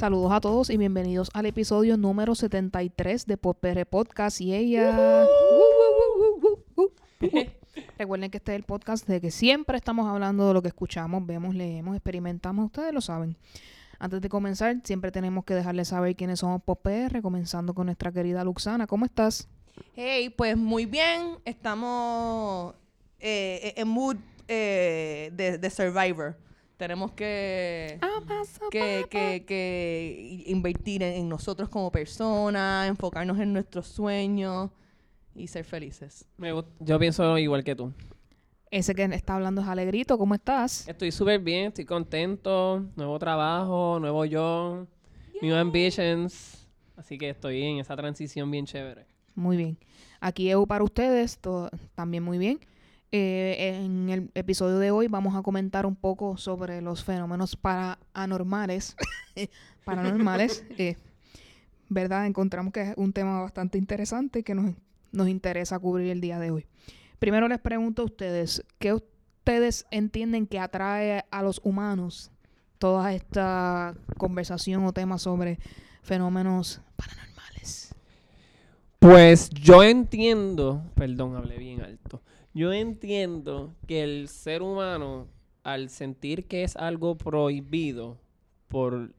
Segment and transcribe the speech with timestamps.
[0.00, 5.26] Saludos a todos y bienvenidos al episodio número 73 de Popere Podcast y ella.
[7.98, 11.26] Recuerden que este es el podcast de que siempre estamos hablando de lo que escuchamos,
[11.26, 13.36] vemos, leemos, experimentamos, ustedes lo saben.
[13.98, 18.42] Antes de comenzar, siempre tenemos que dejarles saber quiénes somos PopR, comenzando con nuestra querida
[18.42, 18.86] Luxana.
[18.86, 19.50] ¿Cómo estás?
[19.94, 21.36] Hey, pues muy bien.
[21.44, 22.74] Estamos
[23.18, 24.16] eh, en mood
[24.48, 26.38] eh, de, de Survivor.
[26.80, 27.98] Tenemos que,
[28.70, 34.70] que, que, que invertir en, en nosotros como personas, enfocarnos en nuestros sueños
[35.34, 36.24] y ser felices.
[36.38, 37.92] Me yo pienso igual que tú.
[38.70, 40.88] Ese que está hablando es Alegrito, ¿cómo estás?
[40.88, 42.82] Estoy súper bien, estoy contento.
[42.96, 44.86] Nuevo trabajo, nuevo yo,
[45.42, 46.66] new ambitions.
[46.96, 49.04] Así que estoy en esa transición bien chévere.
[49.34, 49.76] Muy bien.
[50.18, 52.58] Aquí EU para ustedes, to- también muy bien.
[53.12, 57.56] Eh, en el episodio de hoy vamos a comentar un poco sobre los fenómenos
[58.12, 58.96] paranormales.
[59.84, 60.64] paranormales.
[60.78, 60.96] eh,
[61.88, 62.26] ¿Verdad?
[62.26, 64.74] Encontramos que es un tema bastante interesante que nos,
[65.10, 66.66] nos interesa cubrir el día de hoy.
[67.18, 72.30] Primero les pregunto a ustedes, ¿qué ustedes entienden que atrae a los humanos
[72.78, 75.58] toda esta conversación o tema sobre
[76.02, 77.92] fenómenos paranormales?
[79.00, 82.22] Pues yo entiendo, perdón, hablé bien alto.
[82.52, 85.28] Yo entiendo que el ser humano,
[85.62, 88.18] al sentir que es algo prohibido
[88.66, 89.14] por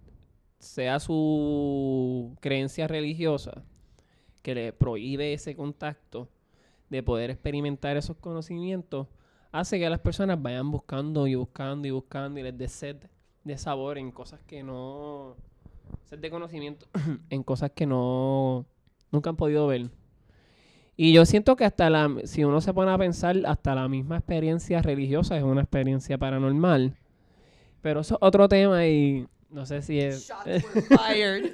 [0.60, 3.64] sea su creencia religiosa,
[4.42, 6.28] que le prohíbe ese contacto
[6.90, 9.08] de poder experimentar esos conocimientos,
[9.52, 12.98] hace que las personas vayan buscando y buscando y buscando y les dé sed
[13.44, 15.36] de sabor en cosas que no...
[16.06, 16.86] sed de conocimiento
[17.30, 18.66] en cosas que no
[19.10, 19.90] nunca han podido ver.
[20.98, 24.18] Y yo siento que hasta la, si uno se pone a pensar, hasta la misma
[24.18, 26.96] experiencia religiosa es una experiencia paranormal.
[27.82, 30.32] Pero eso es otro tema y no sé si es
[30.90, 31.52] Fired.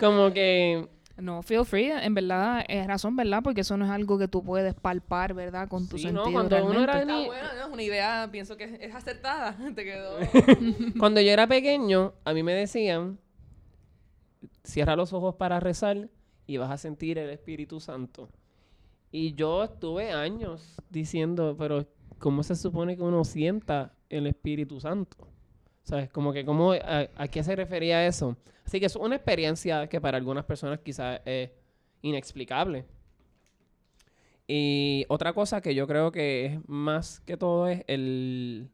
[0.00, 3.40] como que No, feel free, en verdad, es razón, ¿verdad?
[3.44, 5.68] Porque eso no es algo que tú puedes palpar, ¿verdad?
[5.68, 7.66] Con tu Sí, sentido no, cuando uno era ni- bueno, ¿no?
[7.66, 9.54] es una idea, pienso que es acertada.
[9.76, 10.16] Te quedó.
[10.98, 13.18] cuando yo era pequeño, a mí me decían,
[14.64, 16.08] cierra los ojos para rezar
[16.50, 18.28] y vas a sentir el Espíritu Santo.
[19.12, 21.86] Y yo estuve años diciendo, pero
[22.18, 25.28] ¿cómo se supone que uno sienta el Espíritu Santo?
[25.84, 26.10] ¿Sabes?
[26.10, 28.36] Como que, ¿cómo, a, a qué se refería eso?
[28.66, 31.50] Así que es una experiencia que para algunas personas quizás es
[32.02, 32.84] inexplicable.
[34.48, 38.70] Y otra cosa que yo creo que es más que todo es el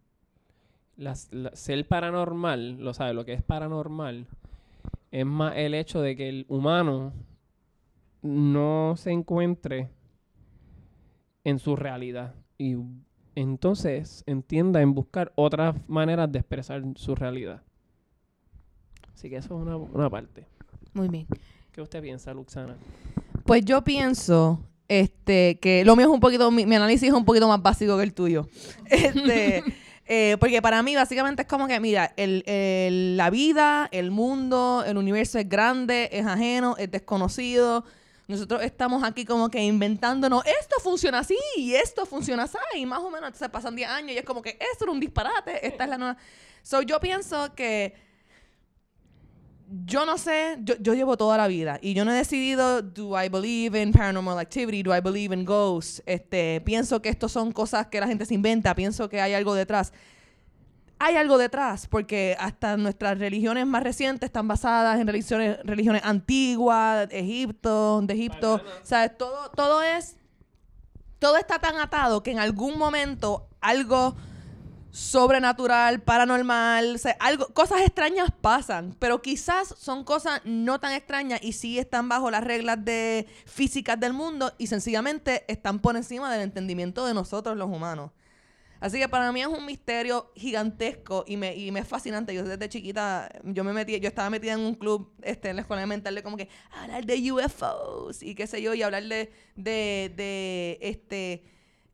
[1.53, 4.27] ser paranormal, lo sabes, lo que es paranormal,
[5.11, 7.13] es más el hecho de que el humano
[8.27, 9.89] no se encuentre
[11.45, 12.77] en su realidad y
[13.35, 17.63] entonces entienda en buscar otras maneras de expresar su realidad.
[19.15, 20.47] Así que eso es una, una parte.
[20.93, 21.27] Muy bien.
[21.73, 22.77] ¿Qué usted piensa, Luxana?
[23.45, 27.25] Pues yo pienso este, que lo mío es un poquito, mi, mi análisis es un
[27.25, 28.49] poquito más básico que el tuyo.
[28.91, 29.63] Este,
[30.07, 34.85] eh, porque para mí básicamente es como que, mira, el, el- la vida, el mundo,
[34.87, 37.85] el universo es grande, es ajeno, es desconocido.
[38.29, 42.99] Nosotros estamos aquí como que inventándonos, esto funciona así y esto funciona así, y más
[42.99, 45.85] o menos, entonces pasan 10 años y es como que esto era un disparate, esta
[45.85, 46.17] es la nueva...
[46.63, 47.95] So, yo pienso que
[49.85, 53.21] yo no sé, yo, yo llevo toda la vida y yo no he decidido, do
[53.21, 57.53] I believe in paranormal activity, do I believe in ghosts, este, pienso que esto son
[57.53, 59.93] cosas que la gente se inventa, pienso que hay algo detrás.
[60.99, 67.09] Hay algo detrás, porque hasta nuestras religiones más recientes están basadas en religiones, religiones antiguas,
[67.11, 69.17] Egipto, de Egipto, ¿sabes?
[69.19, 70.17] Todo, todo es,
[71.19, 74.17] todo está tan atado que en algún momento algo
[74.97, 81.41] sobrenatural, paranormal, o sea, algo, cosas extrañas pasan, pero quizás son cosas no tan extrañas
[81.43, 86.33] y sí están bajo las reglas de físicas del mundo y sencillamente están por encima
[86.33, 88.13] del entendimiento de nosotros los humanos.
[88.81, 92.35] Así que para mí es un misterio gigantesco y me, y me es fascinante.
[92.35, 95.63] Yo desde chiquita, yo me metí, yo estaba metida en un club este, en la
[95.63, 96.49] escuela elemental de como que
[96.83, 101.43] hablar de UFOs y qué sé yo, y hablar de, de, este,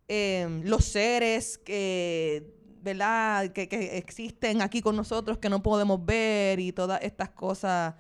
[0.09, 2.53] em, los seres que,
[2.83, 3.53] ¿verdad?
[3.53, 7.95] Que, que existen aquí con nosotros que no podemos ver y todas estas cosas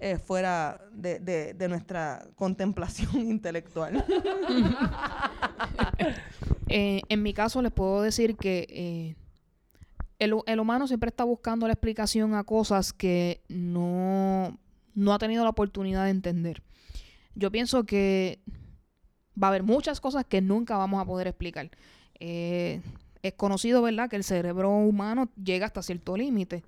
[0.00, 4.04] eh, fuera de, de- de nuestra contemplación intelectual.
[6.74, 9.14] Eh, en mi caso les puedo decir que eh,
[10.18, 14.58] el, hu- el humano siempre está buscando la explicación a cosas que no,
[14.94, 16.62] no ha tenido la oportunidad de entender.
[17.34, 18.40] Yo pienso que
[19.40, 21.70] va a haber muchas cosas que nunca vamos a poder explicar.
[22.20, 22.80] Eh,
[23.22, 26.62] es conocido, ¿verdad?, que el cerebro humano llega hasta cierto límite.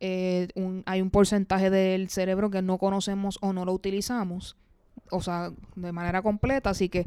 [0.00, 4.56] hay un porcentaje del cerebro que no conocemos o no lo utilizamos,
[5.10, 7.06] o sea, de manera completa, así que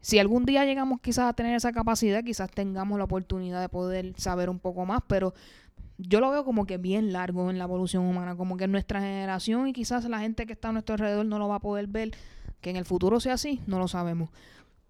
[0.00, 4.14] si algún día llegamos quizás a tener esa capacidad, quizás tengamos la oportunidad de poder
[4.16, 5.34] saber un poco más, pero
[5.98, 9.68] yo lo veo como que bien largo en la evolución humana, como que nuestra generación
[9.68, 12.12] y quizás la gente que está a nuestro alrededor no lo va a poder ver,
[12.60, 14.30] que en el futuro sea así, no lo sabemos.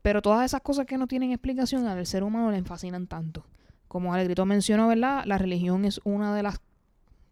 [0.03, 3.45] Pero todas esas cosas que no tienen explicación al ser humano le fascinan tanto.
[3.89, 5.25] Como Alegrito mencionó, ¿verdad?
[5.27, 6.61] La religión es una de las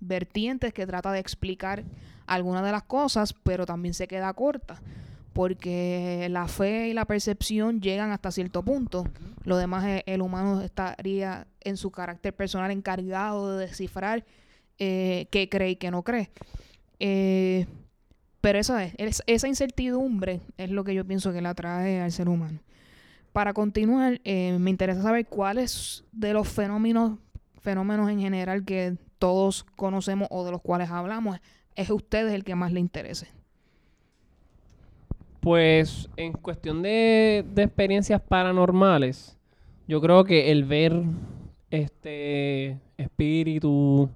[0.00, 1.84] vertientes que trata de explicar
[2.26, 4.80] algunas de las cosas, pero también se queda corta,
[5.32, 9.04] porque la fe y la percepción llegan hasta cierto punto.
[9.44, 14.24] Lo demás, el humano estaría en su carácter personal encargado de descifrar
[14.78, 16.30] eh, qué cree y qué no cree.
[17.00, 17.66] Eh,
[18.40, 22.12] pero esa, es, es- esa incertidumbre es lo que yo pienso que le atrae al
[22.12, 22.60] ser humano.
[23.32, 27.18] Para continuar, eh, me interesa saber cuáles de los fenómenos,
[27.60, 31.38] fenómenos en general que todos conocemos o de los cuales hablamos
[31.76, 33.28] es a ustedes el que más le interese.
[35.48, 39.38] Pues en cuestión de, experiencias paranormales,
[39.86, 41.04] yo creo que el ver
[41.70, 44.10] este espíritu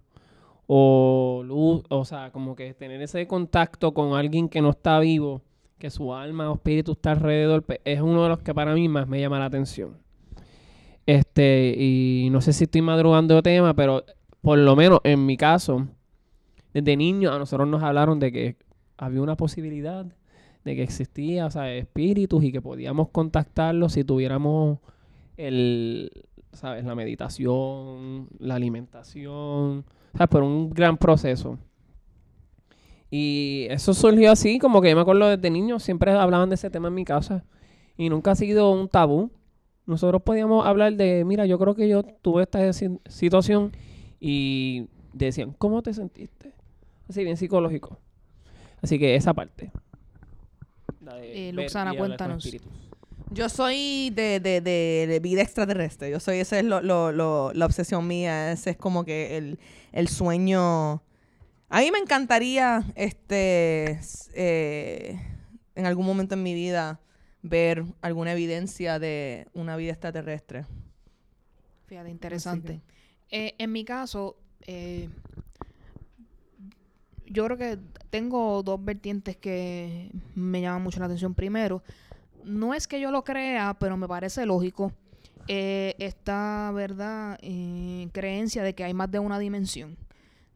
[0.67, 5.41] o luz, o sea, como que tener ese contacto con alguien que no está vivo,
[5.79, 8.87] que su alma o espíritu está alrededor, pe- es uno de los que para mí
[8.91, 9.97] más me llama la atención.
[11.07, 14.05] Este, y no sé si estoy madrugando de tema, pero
[14.43, 15.87] por lo menos en mi caso,
[16.75, 18.57] desde niño a nosotros nos hablaron de que
[18.99, 20.05] había una posibilidad
[20.65, 24.79] de que existía, o sea, espíritus y que podíamos contactarlos si tuviéramos
[25.37, 26.11] el,
[26.53, 26.85] ¿sabes?
[26.85, 30.29] La meditación, la alimentación, ¿sabes?
[30.29, 31.59] Por un gran proceso.
[33.11, 36.71] Y eso surgió así, como que yo me acuerdo desde niño, siempre hablaban de ese
[36.71, 37.45] tema en mi casa
[37.97, 39.31] y nunca ha sido un tabú.
[39.85, 43.73] Nosotros podíamos hablar de, mira, yo creo que yo tuve esta si- situación
[44.21, 46.53] y decían, ¿cómo te sentiste?
[47.09, 47.99] Así bien psicológico.
[48.81, 49.71] Así que esa parte.
[51.03, 52.45] La de Eh, Luxana, cuéntanos.
[52.45, 52.73] espíritus.
[53.31, 56.11] Yo soy de, de, de, de vida extraterrestre.
[56.11, 58.53] Yo soy, esa es lo, lo, lo- la obsesión mía.
[58.53, 59.59] Ese es como que el,
[59.93, 61.03] el sueño.
[61.71, 63.99] A mí me encantaría, este,
[64.35, 65.19] eh,
[65.75, 67.01] en algún momento en mi vida,
[67.41, 70.67] ver alguna evidencia de una vida extraterrestre.
[71.87, 72.83] Fíjate, interesante.
[73.31, 75.09] Eh, en mi caso, eh,
[77.33, 77.79] yo creo que
[78.11, 81.35] tengo dos vertientes que me llaman mucho la atención.
[81.35, 81.83] Primero,
[82.45, 84.93] no es que yo lo crea, pero me parece lógico
[85.49, 89.97] eh, esta verdad, eh, creencia de que hay más de una dimensión,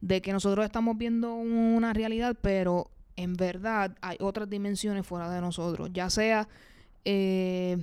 [0.01, 5.41] de que nosotros estamos viendo una realidad, pero en verdad hay otras dimensiones fuera de
[5.41, 6.47] nosotros, ya sea
[7.03, 7.77] eh,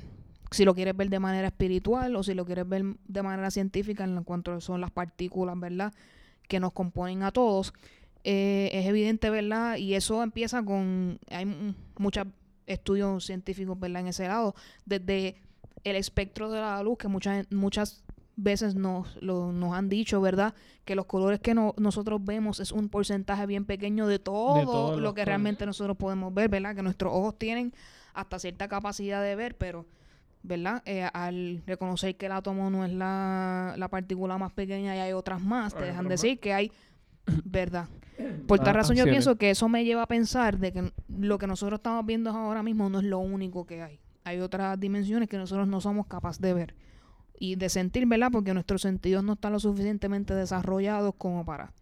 [0.50, 4.04] si lo quieres ver de manera espiritual o si lo quieres ver de manera científica
[4.04, 5.92] en cuanto son las partículas, ¿verdad?
[6.48, 7.74] Que nos componen a todos.
[8.24, 9.76] Eh, es evidente, ¿verdad?
[9.76, 12.26] Y eso empieza con, hay muchos
[12.66, 14.00] estudios científicos, ¿verdad?
[14.00, 14.54] En ese lado,
[14.86, 15.36] desde
[15.84, 18.02] el espectro de la luz, que muchas, muchas
[18.36, 20.54] veces nos, lo- nos han dicho, ¿verdad?
[20.86, 25.10] Que los colores que no- nosotros vemos es un porcentaje bien pequeño de todo, lo
[25.12, 25.24] que colores.
[25.26, 26.74] realmente nosotros podemos ver, ¿verdad?
[26.74, 27.74] Que nuestros ojos tienen
[28.14, 29.84] hasta cierta capacidad de ver, pero,
[30.42, 30.82] ¿verdad?
[30.86, 35.12] Eh, al reconocer que el átomo no es la, la partícula más pequeña y hay
[35.12, 36.72] otras más, te dejan decir que hay,
[37.44, 37.88] ¿verdad?
[38.46, 41.38] Por tal Ah, razón yo pienso que eso me lleva a pensar de que lo
[41.38, 43.98] que nosotros estamos viendo ahora mismo no es lo único que hay.
[44.22, 46.74] Hay otras dimensiones que nosotros no somos capaces de ver
[47.38, 48.28] y de sentir, ¿verdad?
[48.30, 51.72] Porque nuestros sentidos no están lo suficientemente desarrollados como para.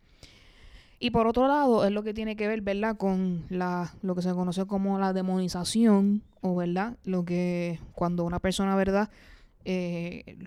[0.98, 2.96] Y por otro lado, es lo que tiene que ver, ¿verdad?
[2.96, 6.96] Con la, lo que se conoce como la demonización, o ¿verdad?
[7.04, 9.10] Lo que cuando una persona, ¿verdad?
[9.64, 10.38] Eh,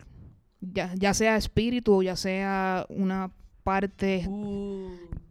[0.61, 3.31] ya, ya sea espíritu o ya sea una
[3.65, 4.27] parte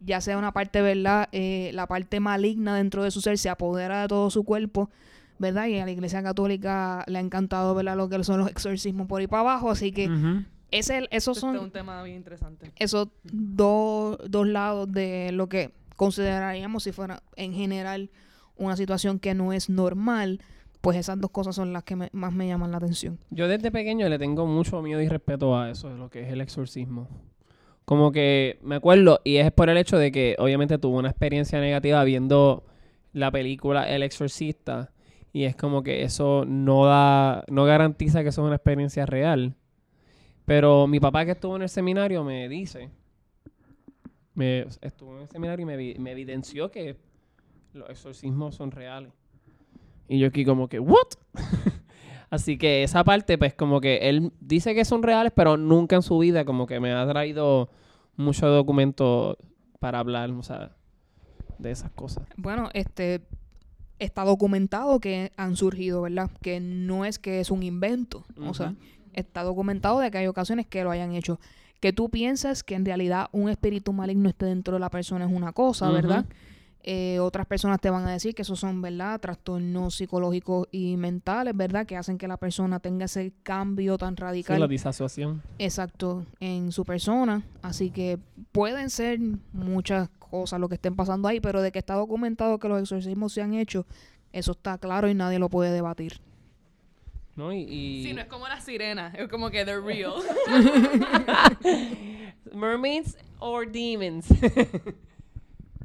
[0.01, 1.29] ya sea una parte, ¿verdad?
[1.31, 4.91] Eh, la parte maligna dentro de su ser se apodera de todo su cuerpo,
[5.39, 5.65] ¿verdad?
[5.67, 7.95] Y a la Iglesia Católica le ha encantado, ¿verdad?
[7.97, 10.43] Lo que son los exorcismos por ahí para abajo, así que Ujú.
[10.69, 12.71] ese, esos Este es un son tema bien interesante.
[12.75, 18.11] esos dos, dos lados de lo que consideraríamos si fuera en general
[18.57, 20.41] una situación que no es normal,
[20.81, 23.17] pues esas dos cosas son las que me- más me llaman la atención.
[23.31, 26.31] Yo desde pequeño le tengo mucho miedo y respeto a eso, de lo que es
[26.31, 27.07] el exorcismo.
[27.85, 31.59] Como que me acuerdo, y es por el hecho de que obviamente tuve una experiencia
[31.59, 32.63] negativa viendo
[33.13, 34.91] la película El Exorcista,
[35.31, 39.55] y es como que eso no da, no garantiza que eso es una experiencia real.
[40.45, 42.89] Pero mi papá que estuvo en el seminario me dice,
[44.33, 46.97] me estuvo en el seminario y me, me evidenció que
[47.73, 49.11] los exorcismos son reales.
[50.07, 51.07] Y yo aquí como que, ¿what?
[52.29, 56.01] Así que esa parte, pues como que él dice que son reales, pero nunca en
[56.01, 57.69] su vida como que me ha traído
[58.17, 59.37] mucho documento
[59.79, 60.71] para hablar, o sea,
[61.59, 62.27] de esas cosas.
[62.37, 63.21] Bueno, este
[63.99, 66.29] está documentado que han surgido, ¿verdad?
[66.41, 68.25] Que no es que es un invento.
[68.41, 68.75] O sea,
[69.13, 71.39] está documentado de que hay ocasiones que lo hayan hecho.
[71.79, 75.31] Que tú piensas que en realidad un espíritu maligno esté dentro de la persona es
[75.31, 75.89] una cosa.
[75.91, 76.25] ¿verdad?
[76.87, 79.19] Eh, otras personas te van a decir que esos son, ¿verdad?
[79.19, 81.87] Trastornos psicológicos y mentales, ¿verdad?
[81.87, 84.59] Que hacen que la persona tenga ese cambio tan Sí, radical.
[84.59, 85.41] la disasociación.
[85.57, 87.41] Exacto, en su persona.
[87.63, 88.19] Así que
[88.51, 89.17] pueden ser
[89.51, 93.33] muchas cosas lo que estén pasando ahí, pero de que está documentado que los exorcismos
[93.33, 93.87] se han hecho,
[94.31, 96.19] eso está claro y nadie lo puede debatir.
[97.35, 97.51] ¿No?
[97.51, 100.13] Y, y- Sí, no es como la sirena, es como que they're real.
[102.53, 104.27] Mermaids or demons.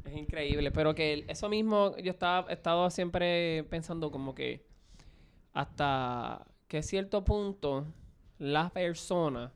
[0.05, 4.65] es increíble, pero que eso mismo yo estaba he estado siempre pensando como que
[5.53, 7.85] hasta que cierto punto
[8.39, 9.51] la persona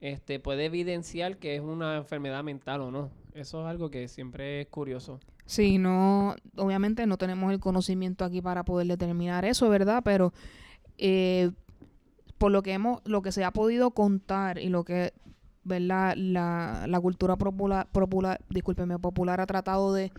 [0.00, 3.10] este puede evidenciar que es una enfermedad mental o no.
[3.34, 5.20] Eso es algo que siempre es curioso.
[5.46, 10.02] Sí, no, obviamente no tenemos el conocimiento aquí para poder determinar eso, ¿verdad?
[10.04, 10.32] Pero
[10.98, 11.50] eh,
[12.38, 15.12] por lo que hemos, lo que se ha podido contar y lo que,
[15.66, 16.14] ¿verdad?
[16.16, 20.12] La, la cultura popular, popular, discúlpeme, popular ha tratado de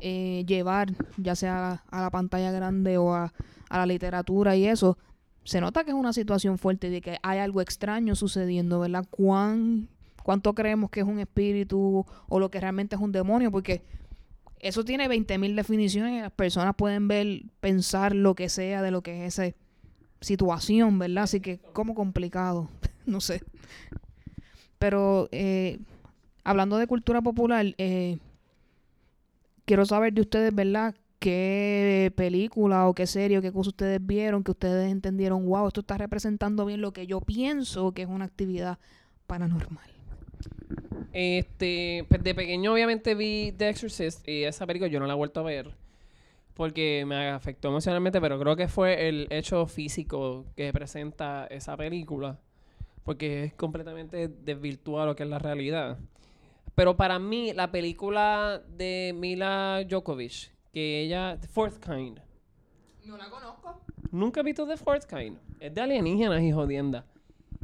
[0.00, 3.32] eh, llevar, ya sea a la, pantalla grande o a,
[3.68, 4.98] a la literatura y eso,
[5.44, 9.06] se nota que es una situación fuerte de que hay algo extraño sucediendo, ¿verdad?
[9.10, 9.88] ¿Cuán,
[10.22, 13.50] ¿Cuánto creemos que es un espíritu o lo que realmente es un demonio?
[13.50, 13.82] Porque
[14.60, 19.02] eso tiene 20.000 definiciones y las personas pueden ver, pensar lo que sea de lo
[19.02, 19.54] que es esa
[20.20, 21.24] situación, ¿verdad?
[21.24, 22.70] Así que como complicado,
[23.06, 23.42] no sé.
[24.84, 25.78] Pero eh,
[26.44, 28.18] hablando de cultura popular, eh,
[29.64, 30.94] quiero saber de ustedes, ¿verdad?
[31.18, 35.80] ¿Qué película o qué serie o qué cosa ustedes vieron que ustedes entendieron, wow, esto
[35.80, 38.78] está representando bien lo que yo pienso que es una actividad
[39.26, 39.88] paranormal?
[41.14, 45.16] Este, pues de pequeño obviamente vi The Exorcist y esa película yo no la he
[45.16, 45.70] vuelto a ver
[46.52, 52.38] porque me afectó emocionalmente, pero creo que fue el hecho físico que presenta esa película
[53.04, 55.98] porque es completamente desvirtuado lo que es la realidad.
[56.74, 62.18] Pero para mí la película de Mila Djokovic, que ella The Fourth Kind,
[63.04, 63.80] No la conozco.
[64.10, 67.04] nunca he visto The Fourth Kind, es de alienígenas y jodienda.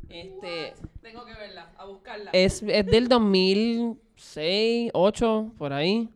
[0.09, 2.31] Este, Tengo que verla, a buscarla.
[2.33, 6.09] es, es del 2006, 8, por ahí.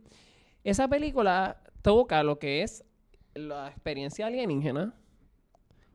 [0.65, 2.85] Esa película toca lo que es
[3.35, 4.95] la experiencia alienígena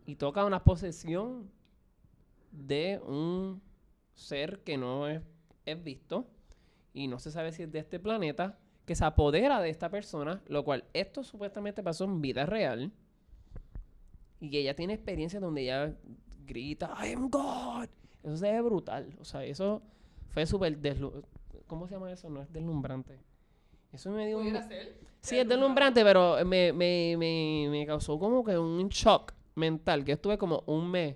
[0.06, 1.50] y toca una posesión
[2.68, 3.62] de un
[4.14, 5.22] ser que no es,
[5.66, 6.28] es visto
[6.94, 10.42] y no se sabe si es de este planeta, que se apodera de esta persona,
[10.48, 12.92] lo cual esto supuestamente pasó en vida real.
[14.40, 15.96] Y ella tiene experiencias donde ella
[16.46, 17.88] grita, I am God.
[18.24, 19.16] Eso se ve brutal.
[19.20, 19.84] O sea, eso
[20.30, 20.78] fue súper
[21.68, 22.30] ¿Cómo se llama eso?
[22.30, 23.20] No es deslumbrante.
[23.92, 24.46] Eso me dio un...
[24.46, 24.98] ¿Pudiera ser?
[25.22, 30.14] Sí, es deslumbrante, pero me, me, me, me causó como que un shock mental, que
[30.14, 31.16] estuve como un mes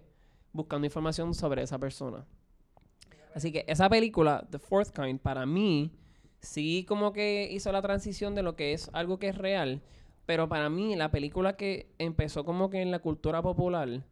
[0.54, 2.26] buscando información sobre esa persona.
[3.36, 5.92] Así que esa película, The Fourth Kind, para mí,
[6.40, 9.82] sí como que hizo la transición de lo que es algo que es real,
[10.26, 14.04] pero para mí la película que empezó como que en la cultura popular,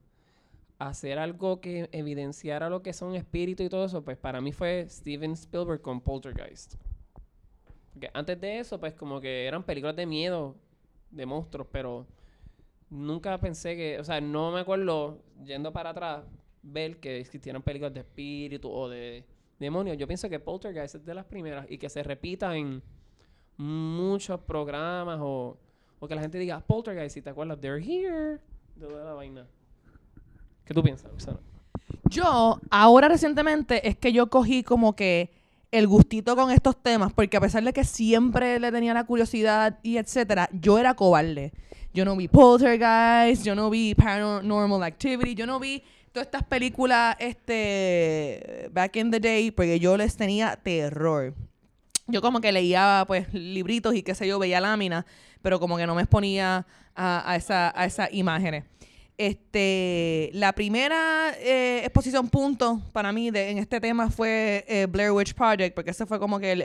[0.80, 4.52] a hacer algo que evidenciara lo que son espíritus y todo eso, pues para mí
[4.52, 6.76] fue Steven Spielberg con Poltergeist.
[7.94, 10.56] Porque antes de eso, pues como que eran películas de miedo,
[11.12, 12.08] de monstruos, pero
[12.92, 16.24] nunca pensé que, o sea, no me acuerdo, yendo para atrás,
[16.62, 19.26] ver que existieran películas de espíritu o de
[19.60, 19.98] demonios.
[19.98, 22.84] Yo pienso que Poltergeist es de las primeras y que se repita en
[23.58, 25.58] muchos programas o,
[26.00, 28.40] o que la gente diga Poltergeist y te acuerdas, they're here,
[28.80, 29.48] toda la vaina.
[30.66, 31.12] ¿Qué tú piensas?
[32.10, 35.32] Yo, ahora recientemente, es que yo cogí como que
[35.72, 39.80] el gustito con estos temas, porque a pesar de que siempre le tenía la curiosidad
[39.82, 41.54] y etcétera, yo era cobarde.
[41.94, 45.84] Yo no vi Poltergeist, yo no vi Paranormal Activity, yo no vi
[46.14, 51.34] todas estas películas este back in the day, porque yo les tenía terror.
[52.08, 55.06] Yo como que leía pues libritos y qué sé yo, veía láminas,
[55.42, 58.64] pero como que no me exponía a, a esa, a esas imágenes.
[59.18, 65.12] Este, la primera eh, exposición punto para mí de, en este tema fue eh, Blair
[65.12, 66.62] Witch Project, porque ese fue como que el,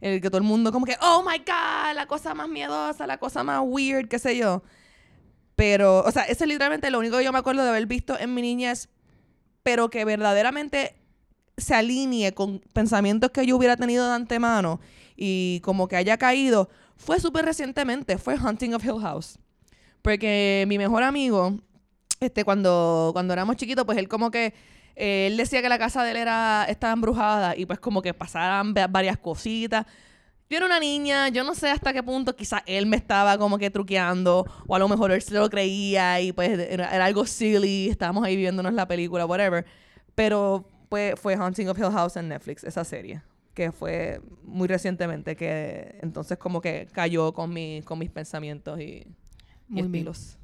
[0.00, 3.18] el- que todo el mundo como que, oh my God, la cosa más miedosa, la
[3.18, 4.62] cosa más weird, qué sé yo.
[5.54, 8.18] Pero, o sea, ese es literalmente lo único que yo me acuerdo de haber visto
[8.18, 8.88] en mi niñez,
[9.62, 10.96] pero que verdaderamente
[11.56, 14.80] se alinee con pensamientos que yo hubiera tenido de antemano
[15.14, 19.38] y como que haya caído, fue súper recientemente, fue Hunting of Hill House.
[20.00, 21.58] Porque mi mejor amigo,
[22.22, 24.54] este, cuando, cuando éramos chiquitos, pues él como que,
[24.96, 28.14] eh, él decía que la casa de él era, estaba embrujada y pues como que
[28.14, 29.86] pasaran va- varias cositas.
[30.50, 33.56] yo era una niña, yo no sé hasta qué punto quizás él me estaba como
[33.58, 37.24] que truqueando, o a lo mejor él se lo creía y pues era, era algo
[37.26, 39.64] silly, estábamos ahí viéndonos la película, whatever.
[40.14, 43.22] Pero pues, fue Haunting of Hill House en Netflix, esa serie,
[43.54, 48.84] que fue muy recientemente, que entonces como que cayó con, mi, con mis pensamientos y,
[48.84, 49.06] y
[49.68, 50.08] Muy bien.
[50.08, 50.38] estilos.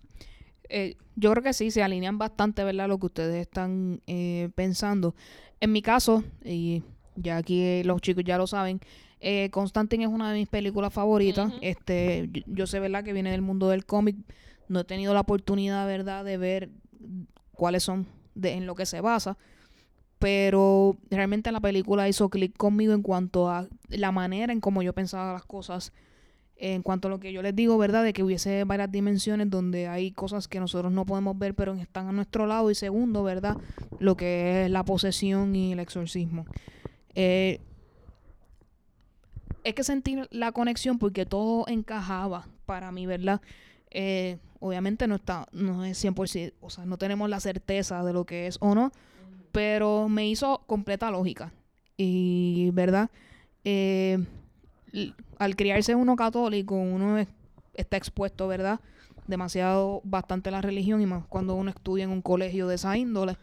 [0.69, 2.89] Eh, yo creo que sí, se alinean bastante, ¿verdad?
[2.89, 5.15] Lo que ustedes están eh, pensando.
[5.61, 6.83] En mi caso, y
[7.17, 8.81] ya aquí los chicos ya lo saben,
[9.21, 11.53] eh, Constantine es una de mis películas favoritas.
[11.61, 13.03] Este, yo, yo sé, ¿verdad?
[13.03, 14.17] Que viene del mundo del cómic.
[14.69, 16.25] No he tenido la oportunidad, ¿verdad?
[16.25, 16.71] De ver
[17.53, 19.37] cuáles son, de, en lo que se basa.
[20.19, 24.93] Pero realmente la película hizo clic conmigo en cuanto a la manera en cómo yo
[24.93, 25.93] pensaba las cosas
[26.59, 28.03] en cuanto a lo que yo les digo, ¿verdad?
[28.03, 32.09] De que hubiese varias dimensiones donde hay cosas que nosotros no podemos ver, pero están
[32.09, 32.71] a nuestro lado.
[32.71, 33.57] Y segundo, ¿verdad?
[34.01, 36.47] Lo que es la posesión y el exorcismo.
[37.15, 37.61] Eh,
[39.63, 43.41] es que sentir la conexión porque todo encajaba para mí, ¿verdad?
[43.91, 48.25] Eh, obviamente no está, no es 100%, o sea, no tenemos la certeza de lo
[48.25, 48.93] que es o no,
[49.53, 51.53] pero me hizo completa lógica.
[51.97, 53.11] Y, ¿verdad?
[53.65, 54.19] Eh,
[55.39, 57.29] al criarse uno católico, uno es-
[57.75, 58.81] está expuesto, ¿verdad?
[59.27, 62.97] Demasiado, bastante a la religión y más cuando uno estudia en un colegio de esa
[62.97, 63.37] índole.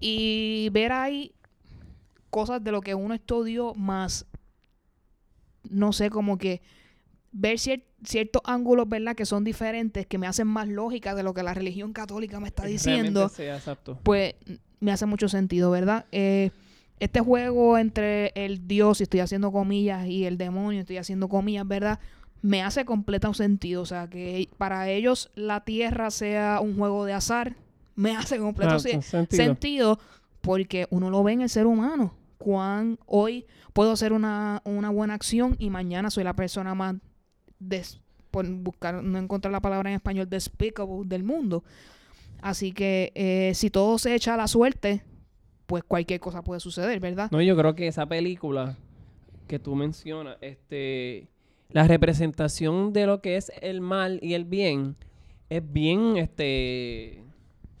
[0.00, 1.32] Y ver ahí
[2.30, 4.26] cosas de lo que uno estudió más,
[5.68, 6.62] no sé, como que
[7.32, 9.14] ver cier- ciertos ángulos, ¿verdad?
[9.14, 12.48] Que son diferentes, que me hacen más lógica de lo que la religión católica me
[12.48, 13.98] está diciendo Realmente sea, exacto.
[14.02, 14.34] pues
[14.80, 16.06] me hace mucho sentido, ¿verdad?
[16.12, 16.50] Eh,
[17.00, 21.66] este juego entre el Dios, y estoy haciendo comillas, y el demonio, estoy haciendo comillas,
[21.66, 21.98] ¿verdad?
[22.42, 23.82] Me hace completo sentido.
[23.82, 27.56] O sea, que para ellos la tierra sea un juego de azar,
[27.96, 29.44] me hace completo Ah, se- sentido.
[29.44, 29.98] sentido
[30.40, 32.14] porque uno lo ve en el ser humano.
[32.38, 36.94] Cuán hoy puedo hacer una, una buena acción y mañana soy la persona más
[37.58, 41.64] des- por buscar, no encontrar la palabra en español, despicable del mundo.
[42.40, 45.02] Así que eh, si todo se echa a la suerte,
[45.70, 47.30] pues cualquier cosa puede suceder, ¿verdad?
[47.30, 48.76] No, yo creo que esa película
[49.46, 51.28] que tú mencionas, este,
[51.68, 54.96] la representación de lo que es el mal y el bien
[55.48, 57.22] es bien, este,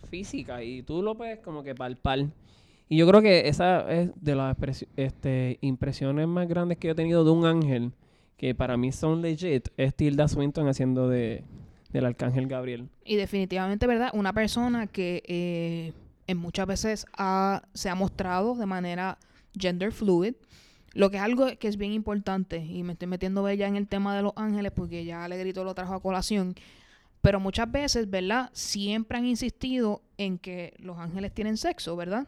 [0.08, 2.26] física y tú lo puedes como que palpar.
[2.88, 4.56] Y yo creo que esa es de las
[4.94, 7.90] este, impresiones más grandes que yo he tenido de un ángel,
[8.36, 11.42] que para mí son legit, es Tilda Swinton haciendo de,
[11.90, 12.88] del arcángel Gabriel.
[13.04, 14.10] Y definitivamente, ¿verdad?
[14.12, 15.92] Una persona que eh,
[16.30, 19.18] en muchas veces ha- se ha mostrado de manera
[19.58, 20.34] gender fluid,
[20.92, 23.86] lo que es algo que es bien importante, y me estoy metiendo ya en el
[23.86, 26.54] tema de los ángeles porque ya Alegrito lo trajo a colación,
[27.20, 28.50] pero muchas veces, ¿verdad?
[28.52, 32.26] Siempre han insistido en que los ángeles tienen sexo, ¿verdad?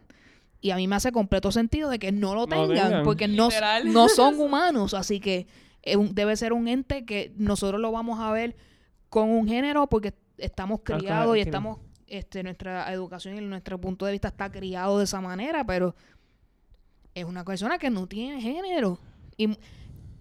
[0.61, 3.51] Y a mí me hace completo sentido de que no lo No tengan, porque no,
[3.93, 5.47] no son humanos, así que
[5.97, 8.55] un- debe ser un ente que nosotros lo vamos a ver
[9.09, 11.79] con un género porque estamos criados y estamos,
[12.13, 15.95] este, nuestra educación y nuestro punto de vista está criado de esa manera, pero
[17.15, 18.99] es una persona que no tiene género.
[19.39, 19.57] Y,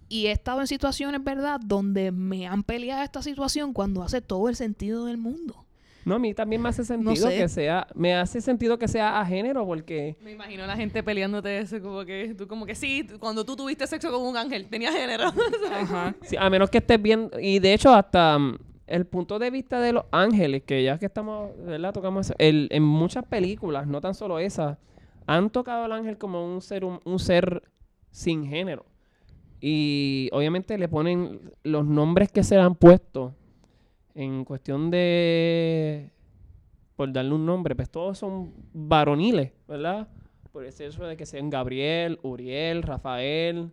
[0.08, 4.48] y he estado en situaciones, ¿verdad?, donde me han peleado esta situación cuando hace todo
[4.48, 5.66] el sentido del mundo.
[6.06, 7.36] No, a mí también me hace sentido sé.
[7.36, 10.16] que sea, me hace sentido que sea a género porque...
[10.22, 13.54] Me imagino a la gente peleándote eso, como que tú como que sí, cuando tú
[13.54, 15.24] tuviste sexo con un ángel, tenía género.
[15.72, 16.14] Ajá.
[16.22, 19.80] Sí, a menos que estés viendo, y de hecho hasta mm, el punto de vista
[19.80, 21.92] de los ángeles, que ya que estamos, ¿verdad?
[21.92, 24.78] Tocamos eso, el, en muchas películas, no tan solo esas,
[25.26, 27.62] han tocado al ángel como un ser, un, ser
[28.10, 28.84] sin género.
[29.60, 33.34] Y obviamente le ponen los nombres que se le han puesto
[34.14, 36.10] en cuestión de,
[36.96, 40.08] por darle un nombre, pues todos son varoniles, ¿verdad?
[40.52, 43.70] Por hecho de que sean Gabriel, Uriel, Rafael,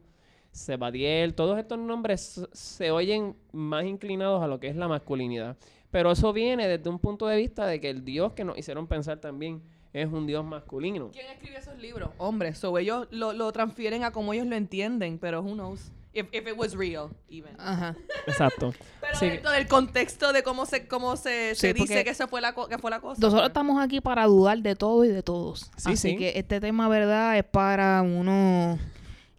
[0.52, 5.58] Sebadiel, todos estos nombres se oyen más inclinados a lo que es la masculinidad.
[5.92, 8.88] Pero eso viene desde un punto de vista de que el Dios que nos hicieron
[8.88, 9.62] pensar también
[9.94, 11.10] es un Dios masculino.
[11.12, 12.10] ¿Quién escribió esos libros?
[12.18, 15.92] Hombres, so ellos lo, lo transfieren a como ellos lo entienden, pero who knows?
[16.14, 17.54] If, if it was real, even.
[17.60, 17.96] Ajá.
[18.28, 18.74] Exacto.
[19.00, 19.30] Pero Sí.
[19.30, 22.54] dentro del contexto de cómo se, cómo se, Sí, se dice que, se fue la
[22.54, 23.22] co- que fue la cosa.
[23.22, 25.72] Nosotros estamos aquí para dudar de todo y de todos.
[25.78, 26.18] Sí, Así sí.
[26.18, 27.38] que este tema, ¿verdad?
[27.38, 28.78] Es para uno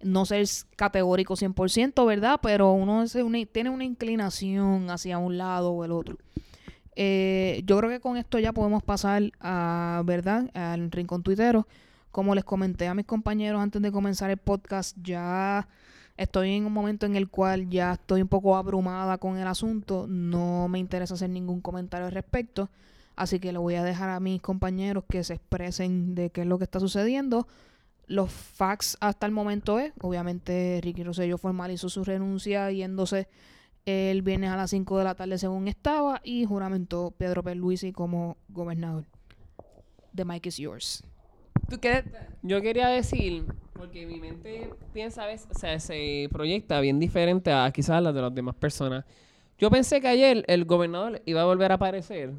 [0.03, 2.41] no ser categórico 100%, ¿verdad?
[2.43, 3.05] Pero uno
[3.53, 6.17] tiene una inclinación hacia un lado o el otro.
[6.97, 10.51] Eh, yo creo que con esto ya podemos pasar a, ¿verdad?
[10.55, 11.67] Al rincón tuitero.
[12.11, 15.69] Como les comenté a mis compañeros antes de comenzar el podcast, ya
[16.17, 20.07] estoy en un momento en el cual ya estoy un poco abrumada con el asunto.
[20.09, 22.69] No me interesa hacer ningún comentario al respecto.
[23.17, 26.47] Así que le voy a dejar a mis compañeros que se expresen de qué es
[26.47, 27.47] lo que está sucediendo.
[28.11, 33.29] Los facts hasta el momento es, obviamente Ricky Rosselló formalizó su renuncia yéndose
[33.87, 38.37] el viernes a las 5 de la tarde según estaba y juramentó Pedro Perluisi como
[38.49, 39.05] gobernador.
[40.13, 41.05] The mic is yours.
[42.43, 48.03] Yo quería decir, porque mi mente piensa, o sea, se proyecta bien diferente a quizás
[48.03, 49.05] las de las demás personas.
[49.57, 52.33] Yo pensé que ayer el gobernador iba a volver a aparecer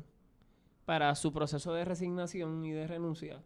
[0.83, 3.41] para su proceso de resignación y de renuncia.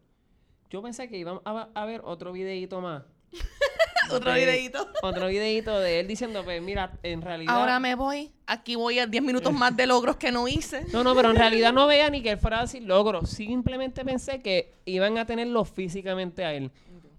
[0.69, 3.03] Yo pensé que iba a, a ver otro videíto más.
[4.11, 4.87] Otro De- videíto.
[5.01, 7.55] Otro videíto de él diciendo, pues mira, en realidad...
[7.55, 8.31] Ahora me voy.
[8.45, 10.85] Aquí voy a 10 minutos más de logros que no hice.
[10.93, 13.25] No, no, pero en realidad no veía ni que él fuera a decir logro.
[13.25, 16.69] Simplemente pensé que iban a tenerlo físicamente a él.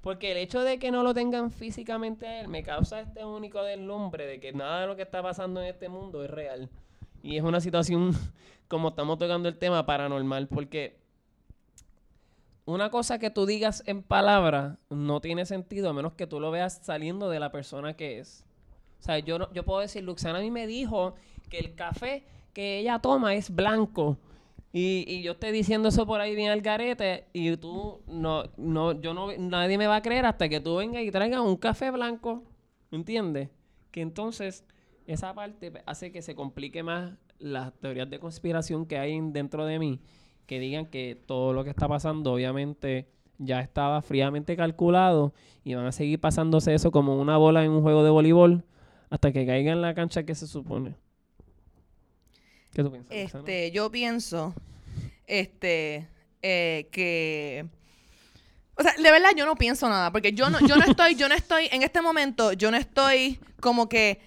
[0.01, 3.65] Porque el hecho de que no lo tengan físicamente a él me causa este único
[3.65, 6.71] deslumbre de que nada de lo que está pasando en este mundo es real.
[7.25, 8.13] Y es una situación,
[8.69, 10.47] como estamos tocando el tema, paranormal.
[10.47, 10.99] Porque
[12.67, 16.51] una cosa que tú digas en palabras no tiene sentido a menos que tú lo
[16.51, 18.45] veas saliendo de la persona que es.
[19.01, 21.15] O sea, yo, no, yo puedo decir, Luxana a mí me dijo
[21.49, 24.19] que el café que ella toma es blanco.
[24.73, 29.01] Y, y yo estoy diciendo eso por ahí bien al garete y tú no, no,
[29.01, 31.91] yo no, nadie me va a creer hasta que tú vengas y traigas un café
[31.91, 32.43] blanco.
[32.91, 33.49] ¿Entiendes?
[33.91, 34.65] Que entonces
[35.07, 39.79] esa parte hace que se complique más las teorías de conspiración que hay dentro de
[39.79, 40.01] mí,
[40.47, 45.87] que digan que todo lo que está pasando obviamente ya estaba fríamente calculado y van
[45.87, 48.65] a seguir pasándose eso como una bola en un juego de voleibol
[49.11, 50.95] hasta que caiga en la cancha que se supone.
[52.73, 53.15] ¿Qué tú piensas?
[53.15, 54.55] Este, yo pienso,
[55.27, 56.09] este,
[56.43, 57.67] eh, que,
[58.77, 61.29] o sea, de verdad yo no pienso nada, porque yo no, yo no estoy, yo
[61.29, 64.21] no estoy, en este momento, yo no estoy como que,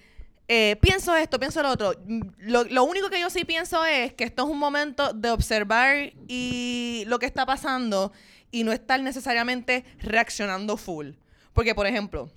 [0.51, 1.93] eh, pienso esto, pienso lo otro.
[2.05, 5.29] Mm, Lo, lo único que yo sí pienso es que esto es un momento de
[5.29, 8.11] observar y lo que está pasando
[8.49, 11.11] y no estar necesariamente reaccionando full.
[11.53, 12.31] Porque, por ejemplo,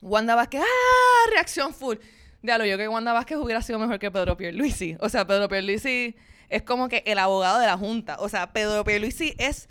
[0.00, 1.30] Wanda Vázquez, ¡ah!
[1.30, 1.96] Reacción full.
[2.40, 4.96] Diablo, yo que Wanda Vázquez hubiera sido mejor que Pedro Pierluisi.
[5.00, 6.16] O sea, Pedro Pierluisi
[6.48, 8.16] es como que el abogado de la Junta.
[8.20, 9.68] O sea, Pedro Pierluisi es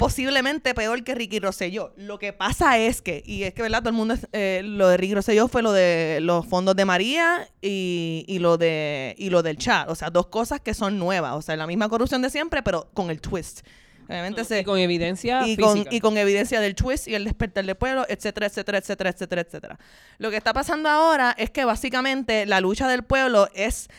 [0.00, 1.92] posiblemente peor que Ricky Rosselló.
[1.94, 3.80] Lo que pasa es que, y es que, ¿verdad?
[3.80, 7.46] Todo el mundo, eh, lo de Ricky Rosselló fue lo de los fondos de María
[7.60, 9.90] y, y lo de y lo del chat.
[9.90, 11.34] O sea, dos cosas que son nuevas.
[11.34, 13.60] O sea, la misma corrupción de siempre, pero con el twist.
[14.08, 15.94] Obviamente se y con evidencia y con, física.
[15.94, 19.78] y con evidencia del twist y el despertar del pueblo, etcétera, etcétera, etcétera, etcétera, etcétera.
[20.16, 23.90] Lo que está pasando ahora es que básicamente la lucha del pueblo es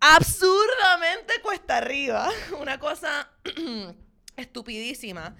[0.00, 2.28] absurdamente cuesta arriba.
[2.60, 3.30] Una cosa
[4.36, 5.34] estupidísima.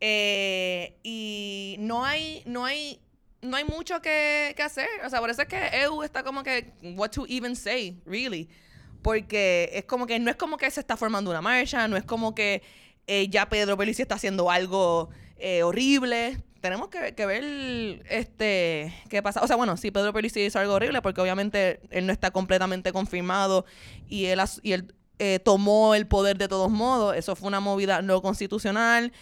[0.00, 3.00] Eh, y no hay, no hay,
[3.42, 4.88] no hay mucho que, que hacer.
[5.04, 8.48] O sea, por eso es que EU está como que, what to even say, really.
[9.02, 12.04] Porque es como que, no es como que se está formando una marcha, no es
[12.04, 12.62] como que
[13.06, 16.42] eh, ya Pedro Pelici está haciendo algo eh, horrible.
[16.60, 19.42] Tenemos que, que ver este qué pasa.
[19.42, 22.92] O sea, bueno, si Pedro Pelici hizo algo horrible, porque obviamente él no está completamente
[22.92, 23.64] confirmado
[24.06, 27.16] y él, y él eh, tomó el poder de todos modos.
[27.16, 29.12] Eso fue una movida no constitucional.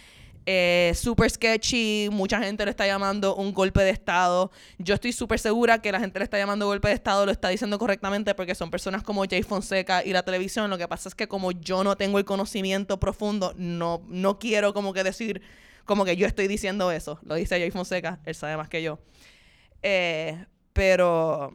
[0.45, 4.51] Eh, super sketchy, mucha gente lo está llamando un golpe de Estado.
[4.77, 7.49] Yo estoy súper segura que la gente le está llamando golpe de Estado, lo está
[7.49, 10.69] diciendo correctamente porque son personas como Jay Fonseca y la televisión.
[10.69, 14.73] Lo que pasa es que como yo no tengo el conocimiento profundo, no, no quiero
[14.73, 15.41] como que decir
[15.85, 17.19] como que yo estoy diciendo eso.
[17.23, 18.99] Lo dice Jay Fonseca, él sabe más que yo.
[19.81, 21.53] Eh, pero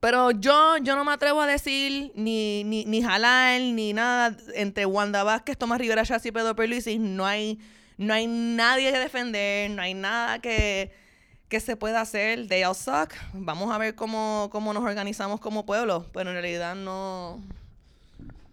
[0.00, 4.86] pero yo, yo no me atrevo a decir ni, ni, ni jalar ni nada entre
[4.86, 6.98] Wanda Vázquez, Tomás Rivera Chávez y Pedro Pierluisi.
[6.98, 7.58] No hay,
[7.96, 10.92] no hay nadie que defender, no hay nada que,
[11.48, 12.46] que se pueda hacer.
[12.46, 13.12] They all suck.
[13.32, 16.06] Vamos a ver cómo, cómo nos organizamos como pueblo.
[16.12, 17.40] Pero en realidad no...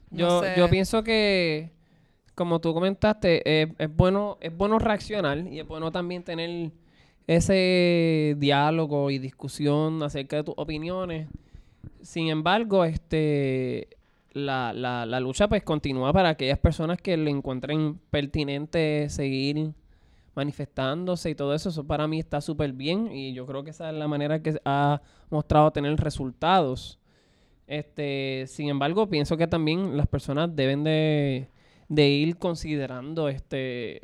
[0.09, 0.53] no Yo, sé.
[0.57, 1.69] yo pienso que,
[2.33, 6.71] como tú comentaste, eh, es bueno es bueno reaccionar y es bueno también tener
[7.27, 11.27] ese diálogo y discusión acerca de tus opiniones.
[12.01, 13.89] Sin embargo, este
[14.31, 19.73] la, la, la lucha pues continúa para aquellas personas que le encuentren pertinente seguir
[20.35, 21.69] manifestándose y todo eso.
[21.69, 24.59] Eso para mí está súper bien y yo creo que esa es la manera que
[24.65, 26.99] ha mostrado tener resultados.
[27.67, 31.49] Este, sin embargo, pienso que también las personas deben de,
[31.87, 34.01] de ir considerando este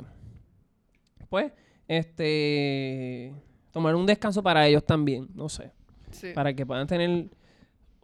[1.30, 1.54] pues
[2.00, 3.34] este
[3.72, 5.72] tomar un descanso para ellos también, no sé,
[6.12, 6.28] Sí.
[6.34, 7.30] para que puedan tener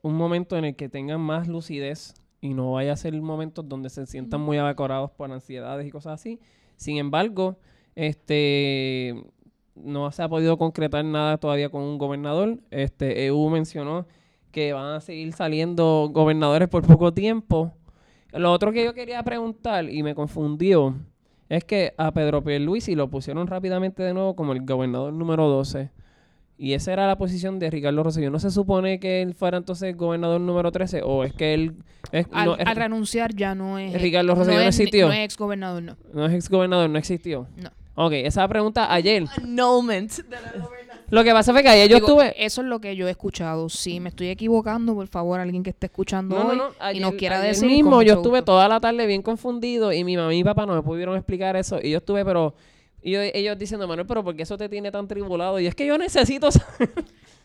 [0.01, 3.89] un momento en el que tengan más lucidez y no vaya a ser momentos donde
[3.89, 6.39] se sientan muy abacorados por ansiedades y cosas así.
[6.75, 7.57] Sin embargo,
[7.95, 9.15] este
[9.75, 12.59] no se ha podido concretar nada todavía con un gobernador.
[12.71, 14.05] Este EU mencionó
[14.51, 17.73] que van a seguir saliendo gobernadores por poco tiempo.
[18.33, 20.95] Lo otro que yo quería preguntar y me confundió
[21.49, 25.89] es que a Pedro Pierluisi lo pusieron rápidamente de nuevo como el gobernador número 12.
[26.59, 28.31] Y esa era la posición de Ricardo Rosselló.
[28.31, 31.01] ¿No se supone que él fuera entonces gobernador número 13?
[31.03, 31.75] ¿O es que él...
[32.11, 33.93] Es, Al, no, es- al renunciar ya no es...
[34.01, 35.07] Ricardo Rosselló no existió.
[35.07, 35.97] No es ex gobernador, no.
[36.13, 37.47] no es ex gobernador, no existió?
[37.57, 37.69] No.
[37.93, 39.25] Ok, esa pregunta ayer.
[39.37, 40.86] Annulment de la gobernación.
[41.09, 42.45] Lo que pasa fue que ayer yo Digo, estuve...
[42.45, 43.69] Eso es lo que yo he escuchado.
[43.69, 46.91] Si me estoy equivocando, por favor, alguien que esté escuchando No, no, hoy no.
[46.91, 47.67] y nos quiera ayer decir...
[47.69, 48.45] mismo yo estuve gusto.
[48.51, 51.55] toda la tarde bien confundido y mi mamá y mi papá no me pudieron explicar
[51.55, 51.79] eso.
[51.81, 52.55] Y yo estuve, pero...
[53.01, 55.59] Y yo- ellos diciendo, Manuel, pero ¿por qué eso te tiene tan tribulado?
[55.59, 56.91] Y es que yo necesito saber.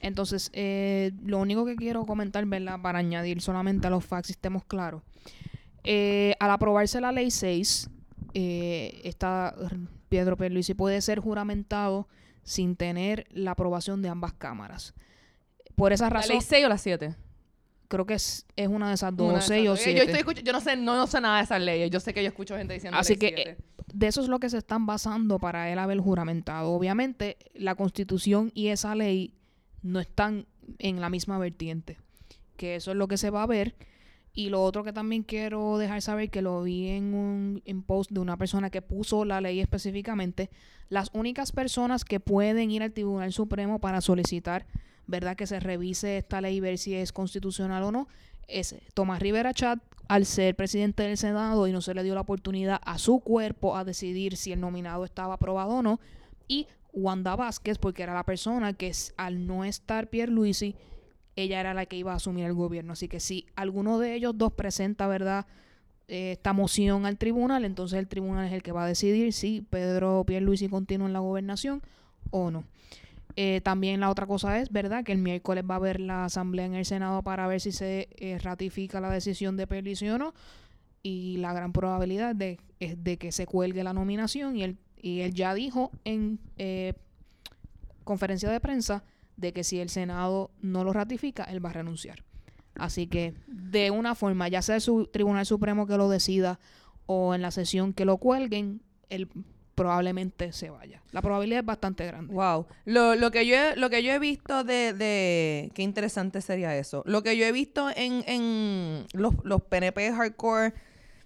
[0.01, 2.81] Entonces, eh, lo único que quiero comentar, ¿verdad?
[2.83, 5.03] Para añadir solamente a los facts y estemos claros.
[5.85, 7.89] Eh, al aprobarse la ley 6,
[8.35, 9.55] eh, esta
[10.09, 12.09] Pedro Pierluisi puede ser juramentado
[12.43, 14.95] sin tener la aprobación de ambas cámaras.
[15.77, 17.17] Por esa ¿La razón, ley 6 o la 7?
[17.93, 19.95] creo que es, es una de esas dos, Una o de seis o esas dos.
[19.95, 21.91] Yo, estoy no sé, no, no sé nada de esas leyes.
[21.91, 23.57] Yo sé que yo escucho gente diciendo Así ley que, eh,
[23.93, 26.71] de eso es lo que se están basando para él haber juramentado.
[26.73, 29.35] Obviamente, la constitución y esa ley
[29.83, 30.47] no están
[30.79, 31.99] en la misma vertiente.
[32.57, 33.75] Que eso es lo que se va a ver.
[34.35, 38.11] Y lo otro que también quiero dejar saber, que lo vi en un en post
[38.11, 40.49] de una persona que puso la ley específicamente,
[40.89, 44.67] las únicas personas que pueden ir al Tribunal Supremo para solicitar,
[45.07, 45.37] ¿verdad?
[45.37, 48.09] Que se revise esta ley y ver si es constitucional o no,
[48.49, 52.21] es Tomás Rivera Chat, al ser presidente del Senado y no se le dio la
[52.23, 56.01] oportunidad a su cuerpo a decidir si el nominado estaba aprobado o no,
[56.49, 60.75] y Wanda Vázquez, porque era la persona que al no estar Pierluisi,
[61.37, 62.93] ella era la que iba a asumir el gobierno.
[62.93, 65.47] Así que si alguno de ellos dos presenta, ¿verdad?,
[66.09, 69.63] eh, esta moción al tribunal, entonces el tribunal es el que va a decidir si
[69.63, 71.81] Pedro Pierluisi continúa en la gobernación
[72.31, 72.65] o no.
[73.37, 76.67] Eh, también la otra cosa es, ¿verdad?, que el miércoles va a haber la asamblea
[76.67, 80.35] en el Senado para ver si se eh, ratifica la decisión de Pierluisi o no.
[81.03, 84.57] Y la gran probabilidad de, es de que se cuelgue la nominación.
[84.57, 86.39] Y él, y él ya dijo en
[88.05, 89.03] conferencia de prensa
[89.37, 92.23] de que si el Senado no lo ratifica, él va a renunciar.
[92.75, 96.59] Así que, de una forma, ya sea su- Tribunal Supremo que lo decida
[97.07, 99.29] o en la sesión que lo cuelguen, él
[99.75, 101.03] probablemente se vaya.
[101.13, 102.33] La probabilidad es bastante grande.
[102.33, 102.67] Wow.
[102.85, 105.71] Lo, lo, que yo he, lo que yo he visto de, de...
[105.75, 107.03] Qué interesante sería eso.
[107.07, 110.75] Lo que yo he visto en, en los, los PNP hardcore...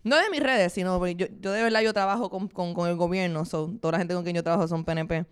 [0.05, 2.95] No de mis redes, sino yo, yo de verdad yo trabajo con, con, con el
[2.95, 3.45] gobierno.
[3.45, 5.27] So, toda la gente con quien yo trabajo son PNP.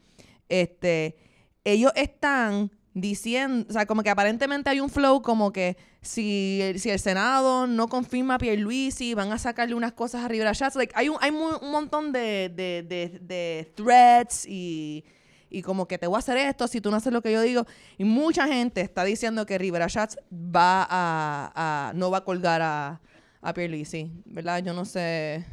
[0.49, 1.17] Este...
[1.65, 3.67] Ellos están diciendo...
[3.69, 7.89] O sea, como que aparentemente hay un flow como que si, si el Senado no
[7.89, 10.77] confirma a Pierluisi, van a sacarle unas cosas a Rivera Schatz.
[10.77, 15.05] Like, hay un, hay un montón de, de, de, de threats y
[15.51, 17.41] y como que te voy a hacer esto si tú no haces lo que yo
[17.41, 17.65] digo.
[17.97, 22.61] Y mucha gente está diciendo que Rivera Schatz va a, a- no va a colgar
[22.61, 23.01] a,
[23.41, 24.65] a Pierluisi, ¿verdad?
[24.65, 25.45] Yo no sé.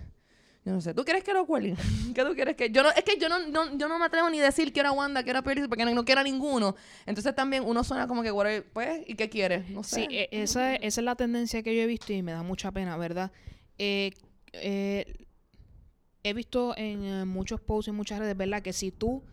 [0.63, 0.93] Yo no sé.
[0.93, 1.75] ¿Tú quieres que lo cuelguen?
[2.13, 2.69] ¿Qué tú quieres que...?
[2.69, 4.79] Yo no, es que yo no, no- yo no me atrevo ni a decir que
[4.79, 6.75] era Wanda, que era Pierluisi, porque no, no quiero a ninguno.
[7.07, 8.31] Entonces también uno suena como que,
[8.73, 9.67] pues, ¿y qué quieres?
[9.71, 9.95] No sé.
[9.95, 12.71] Sí, e- esa, esa es la tendencia que yo he visto y me da mucha
[12.71, 13.31] pena, ¿verdad?
[13.79, 14.11] Eh,
[14.53, 15.25] eh,
[16.23, 18.61] he visto en eh, muchos posts y muchas redes, ¿verdad?
[18.61, 19.23] Que si tú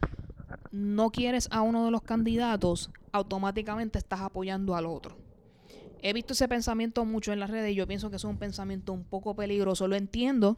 [0.70, 5.16] no quieres a uno de los candidatos, automáticamente estás apoyando al otro.
[6.00, 8.92] He visto ese pensamiento mucho en las redes y yo pienso que es un pensamiento
[8.92, 9.88] un poco peligroso.
[9.88, 10.56] Lo entiendo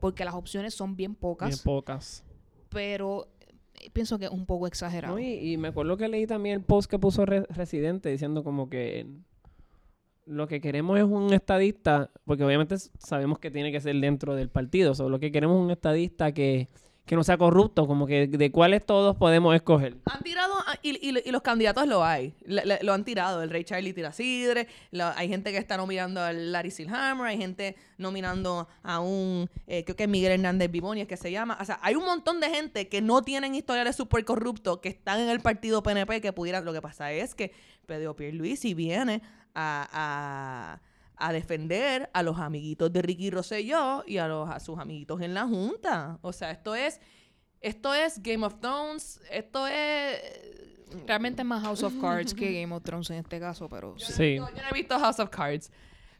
[0.00, 2.24] porque las opciones son bien pocas, Bien pocas.
[2.68, 3.28] pero
[3.80, 5.14] eh, pienso que es un poco exagerado.
[5.14, 8.42] No, y, y me acuerdo que leí también el post que puso Re- Residente diciendo
[8.44, 9.06] como que
[10.26, 14.50] lo que queremos es un estadista, porque obviamente sabemos que tiene que ser dentro del
[14.50, 16.68] partido, so, lo que queremos es un estadista que,
[17.08, 19.96] que no sea corrupto, como que de cuáles todos podemos escoger.
[20.04, 22.34] Han tirado, y, y- los candidatos lo hay,
[22.82, 23.42] lo han tirado.
[23.42, 27.38] El Rey Charlie tira Sidre, lo- hay gente que está nominando a Larry Silhammer, hay
[27.38, 31.56] gente nominando a un, eh, creo que es Miguel Hernández Biboni, es que se llama.
[31.60, 35.18] O sea, hay un montón de gente que no tienen historiales súper corruptos, que están
[35.20, 36.64] en el partido PNP, que pudieran.
[36.66, 37.52] Lo que pasa es que
[37.86, 39.22] Pedro Pierluisi viene
[39.54, 40.80] a, a,
[41.18, 45.34] a defender a los amiguitos de Ricky Rosselló y a, los, a sus amiguitos en
[45.34, 46.18] la Junta.
[46.22, 47.00] O sea, esto es.
[47.60, 50.20] Esto es Game of Thrones, esto es...
[51.08, 54.12] Realmente es más House of Cards que Game of Thrones en este caso, pero sí.
[54.12, 54.36] Sí.
[54.36, 55.68] Yo, yo no he visto House of Cards.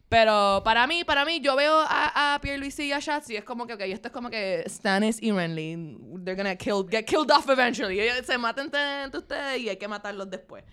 [0.09, 3.45] Pero para mí, para mí, yo veo a, a Pierluisi y a Schatz y es
[3.45, 7.31] como que, ok, esto es como que Stannis y Renly, they're gonna kill, get killed
[7.31, 8.01] off eventually.
[8.01, 10.65] Ellos se maten entre, entre ustedes y hay que matarlos después.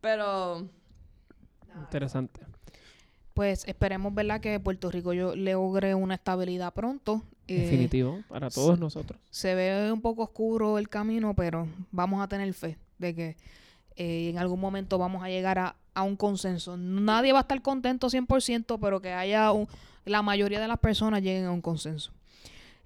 [0.00, 0.68] Pero...
[1.74, 2.40] Interesante.
[3.38, 4.40] Pues esperemos, ¿verdad?
[4.40, 7.22] Que Puerto Rico yo logre una estabilidad pronto.
[7.46, 9.16] Eh, Definitivo, para todos nosotros.
[9.30, 13.36] Se ve un poco oscuro el camino, pero vamos a tener fe de que
[13.94, 16.76] eh, en algún momento vamos a llegar a, a un consenso.
[16.76, 19.68] Nadie va a estar contento 100%, pero que haya un-
[20.04, 22.10] la mayoría de las personas lleguen a un consenso.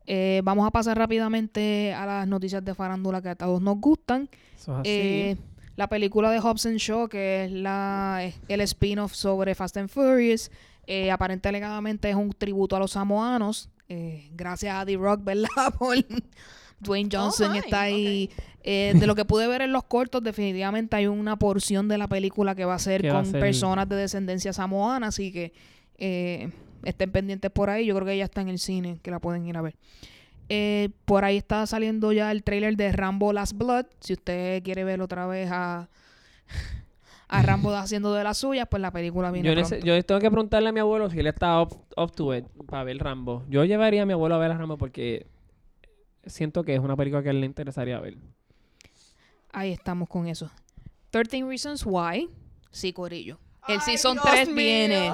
[0.06, 4.28] Eh, vamos a pasar rápidamente a las noticias de farándula que a todos nos gustan.
[4.54, 5.40] Eso es así.
[5.76, 10.50] La película de Hobson Show, que es la, el spin-off sobre Fast and Furious,
[10.86, 13.70] eh, aparentemente alegadamente es un tributo a los samoanos.
[13.88, 15.48] eh, gracias a The Rock, ¿verdad?
[15.78, 15.96] Por
[16.80, 18.30] Dwayne Johnson my, está ahí.
[18.64, 22.06] Eh, de lo que pude ver en los cortos, definitivamente hay una porción de la
[22.08, 25.52] película que va a ser a con ser- personas de descendencia samoana, así que
[25.98, 26.50] eh,
[26.84, 27.86] estén pendientes por ahí.
[27.86, 29.76] Yo creo que ya está en el cine, que la pueden ir a ver.
[30.48, 33.86] Eh, por ahí está saliendo ya el trailer de Rambo Last Blood.
[34.00, 35.88] Si usted quiere ver otra vez a,
[37.28, 39.84] a Rambo haciendo de las suyas, pues la película viene Yo, pronto.
[39.86, 42.84] yo tengo que preguntarle a mi abuelo si él está up, up to it para
[42.84, 43.44] ver Rambo.
[43.48, 45.26] Yo llevaría a mi abuelo a ver a Rambo porque
[46.26, 48.16] siento que es una película que a él le interesaría ver.
[49.52, 50.50] Ahí estamos con eso.
[51.10, 52.28] 13 Reasons Why.
[52.70, 53.38] Sí, Corillo.
[53.68, 54.56] El Ay, Season Dios 3 mío.
[54.56, 55.12] viene.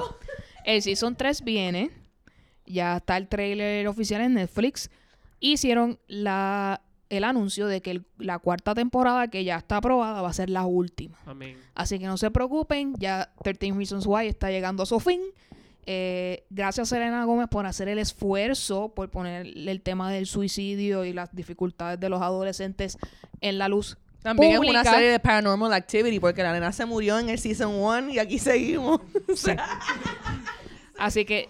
[0.65, 1.91] El Season 3 viene.
[2.65, 4.89] Ya está el trailer oficial en Netflix.
[5.39, 10.29] Hicieron la, el anuncio de que el- la cuarta temporada, que ya está aprobada, va
[10.29, 11.17] a ser la última.
[11.25, 11.57] Amén.
[11.75, 15.21] Así que no se preocupen, ya 13 Reasons Why está llegando a su fin.
[15.91, 21.03] Eh, gracias a Selena Gómez por hacer el esfuerzo, por poner el tema del suicidio
[21.03, 22.97] y las dificultades de los adolescentes
[23.41, 23.97] en la luz.
[24.21, 27.73] También es una serie de Paranormal Activity porque la nena se murió en el Season
[27.73, 28.99] 1 y aquí seguimos.
[29.35, 29.51] Sí.
[30.97, 31.49] Así que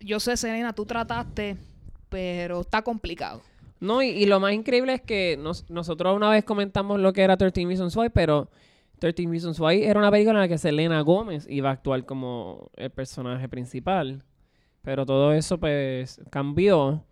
[0.00, 1.56] yo sé, Selena, tú trataste,
[2.14, 3.42] pero está complicado.
[3.80, 7.22] No, y, y lo más increíble es que nos- nosotros una vez comentamos lo que
[7.22, 8.48] era 13 Reasons Why, pero
[9.00, 12.70] 13 Reasons Why era una película en la que Selena Gómez iba a actuar como
[12.76, 14.22] el personaje principal.
[14.82, 17.04] Pero todo eso pues cambió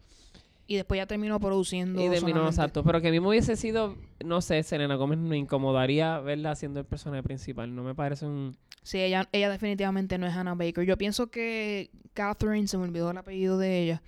[0.68, 2.00] Y después ya terminó produciendo.
[2.00, 2.84] y terminó exacto.
[2.84, 6.78] Pero que a mí me hubiese sido, no sé, Selena Gómez me incomodaría verla siendo
[6.78, 7.74] el personaje principal.
[7.74, 8.56] No me parece un...
[8.84, 10.84] Sí, ella, ella definitivamente no es Hannah Baker.
[10.84, 14.02] Yo pienso que Catherine, se me olvidó el apellido de ella,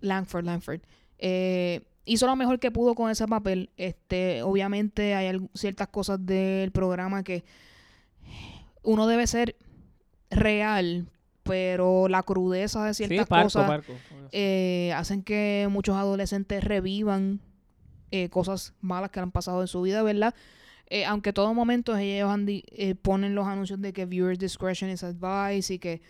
[0.00, 0.80] Langford, Langford,
[1.18, 3.70] eh, hizo lo mejor que pudo con ese papel.
[3.76, 7.44] Este, obviamente hay ciertas cosas del programa que
[8.82, 9.56] uno debe ser
[10.30, 11.06] real,
[11.42, 13.92] pero la crudeza de Sí, ciertas parco, cosas parco.
[14.32, 17.40] eh, hacen que muchos adolescentes revivan
[18.10, 20.34] eh, cosas malas que han pasado en su vida, ¿verdad?
[20.90, 22.46] Eh, aunque todo momento ellos han
[23.02, 26.00] ponen los anuncios de que viewer discretion is advice y que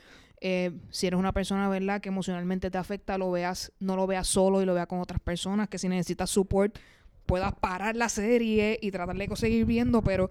[0.40, 2.01] eh, si eres una persona, ¿verdad?
[2.01, 5.20] Que emocionalmente te afecta, lo veas, no lo veas solo y lo veas con otras
[5.20, 6.79] personas, que si necesitas support
[7.27, 10.31] puedas parar la serie y tratar de seguir viendo, pero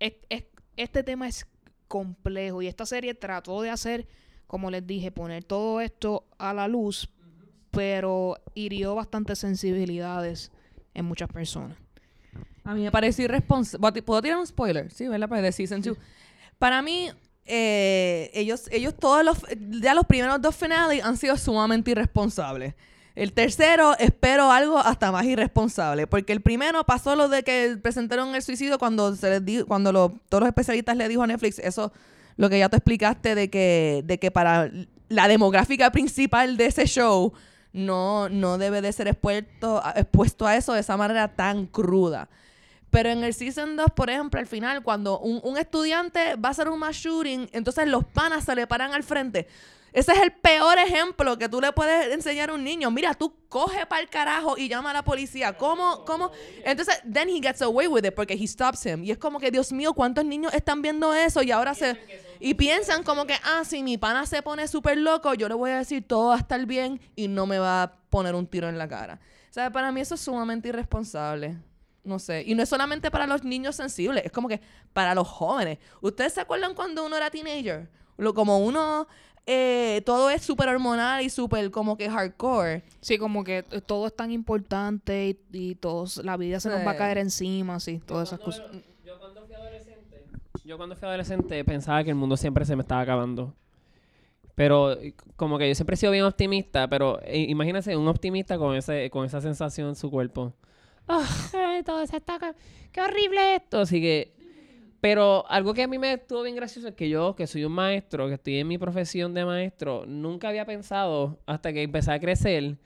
[0.00, 0.44] es- es-
[0.76, 1.46] este tema es
[1.88, 4.06] complejo y esta serie trató de hacer,
[4.46, 7.08] como les dije, poner todo esto a la luz,
[7.70, 10.50] pero hirió bastantes sensibilidades
[10.94, 11.76] en muchas personas.
[12.64, 14.02] A mí me parece irresponsable.
[14.02, 14.90] ¿Puedo tirar un spoiler?
[14.90, 15.28] Sí, ¿verdad?
[15.28, 15.96] Pues de Season 2.
[16.58, 17.10] Para mí,
[17.46, 19.38] eh, ellos, ellos todos los,
[19.80, 22.74] ya los primeros dos finales han sido sumamente irresponsables.
[23.14, 28.34] El tercero, espero algo hasta más irresponsable, porque el primero pasó lo de que presentaron
[28.34, 31.58] el suicidio cuando se les di- cuando lo- todos los especialistas le dijo a Netflix,
[31.58, 31.92] eso
[32.36, 34.70] lo que ya te explicaste de que, de que para
[35.10, 37.34] la demográfica principal de ese show
[37.74, 42.30] no, no debe de ser expuesto, expuesto a eso de esa manera tan cruda.
[42.92, 46.52] Pero en el Season 2, por ejemplo, al final, cuando un, un estudiante va a
[46.52, 49.48] hacer un mass shooting, entonces los panas se le paran al frente.
[49.94, 52.90] Ese es el peor ejemplo que tú le puedes enseñar a un niño.
[52.90, 55.56] Mira, tú coge para el carajo y llama a la policía.
[55.56, 56.04] ¿Cómo?
[56.04, 56.32] ¿Cómo?
[56.66, 59.02] Entonces, then he gets away with it porque he stops him.
[59.04, 61.42] Y es como que, Dios mío, ¿cuántos niños están viendo eso?
[61.42, 61.98] Y ahora se...
[62.40, 65.70] Y piensan como que, ah, si mi pana se pone súper loco, yo le voy
[65.70, 68.68] a decir todo va a estar bien y no me va a poner un tiro
[68.68, 69.18] en la cara.
[69.56, 71.56] O para mí eso es sumamente irresponsable.
[72.04, 72.42] No sé.
[72.46, 74.60] Y no es solamente para los niños sensibles, es como que
[74.92, 75.78] para los jóvenes.
[76.00, 77.88] ¿Ustedes se acuerdan cuando uno era teenager?
[78.16, 79.06] Lo, como uno,
[79.46, 82.82] eh, todo es súper hormonal y súper como que hardcore.
[83.00, 86.84] Sí, como que t- todo es tan importante y, y todos, la vida se nos
[86.86, 88.64] va a caer encima, sí, todas esas cosas.
[89.04, 90.24] Yo cuando fui adolescente,
[90.64, 93.54] yo cuando fui adolescente pensaba que el mundo siempre se me estaba acabando.
[94.54, 98.58] Pero eh, como que yo siempre he sido bien optimista, pero eh, imagínense un optimista
[98.58, 100.52] con ese con esa sensación en su cuerpo.
[101.54, 102.38] Eh, todo se está
[102.90, 104.32] qué horrible esto, así que
[105.02, 107.72] pero algo que a mí me estuvo bien gracioso es que yo, que soy un
[107.72, 112.20] maestro, que estoy en mi profesión de maestro, nunca había pensado hasta que empecé a
[112.20, 112.78] crecer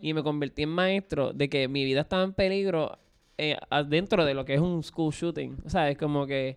[0.00, 2.96] y me convertí en maestro de que mi vida estaba en peligro
[3.38, 3.56] eh,
[3.88, 5.56] dentro de lo que es un school shooting.
[5.66, 6.54] O sea, es como que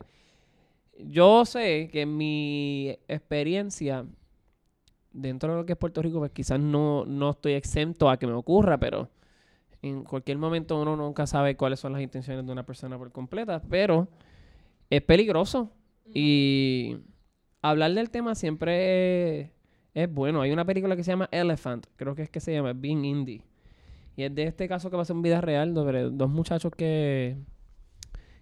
[1.00, 4.06] yo sé que mi experiencia
[5.12, 8.28] dentro de lo que es Puerto Rico, pues quizás no, no estoy exento a que
[8.28, 9.10] me ocurra, pero
[9.88, 13.62] en cualquier momento uno nunca sabe cuáles son las intenciones de una persona por completa,
[13.70, 14.08] pero
[14.90, 15.72] es peligroso
[16.14, 16.98] y
[17.62, 19.52] hablar del tema siempre es,
[19.94, 20.42] es bueno.
[20.42, 23.42] Hay una película que se llama Elephant, creo que es que se llama Being Indie,
[24.16, 27.38] Y es de este caso que pasó en vida real, sobre dos muchachos que,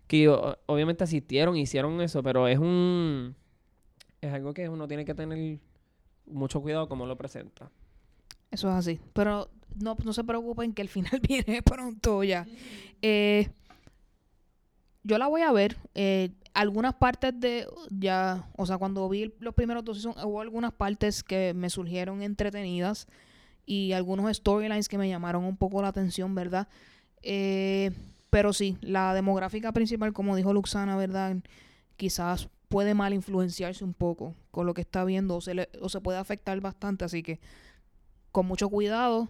[0.07, 3.35] que obviamente asistieron, hicieron eso, pero es un...
[4.21, 5.59] Es algo que uno tiene que tener
[6.25, 7.69] mucho cuidado cómo lo presenta.
[8.49, 8.99] Eso es así.
[9.13, 9.49] Pero
[9.79, 12.45] no, no se preocupen que el final viene pronto ya.
[13.01, 13.49] Eh,
[15.03, 15.77] yo la voy a ver.
[15.93, 20.71] eh, algunas partes de ya, o sea, cuando vi los primeros dos seasons, hubo algunas
[20.71, 23.07] partes que me surgieron entretenidas
[23.65, 26.69] y algunos storylines que me llamaron un poco la atención, ¿verdad?
[27.21, 27.91] Eh,
[28.29, 31.35] pero sí, la demográfica principal, como dijo Luxana, ¿verdad?
[31.97, 36.01] Quizás puede mal influenciarse un poco con lo que está viendo o se, o se
[36.01, 37.39] puede afectar bastante, así que
[38.31, 39.29] con mucho cuidado,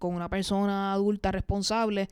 [0.00, 2.08] con una persona adulta responsable.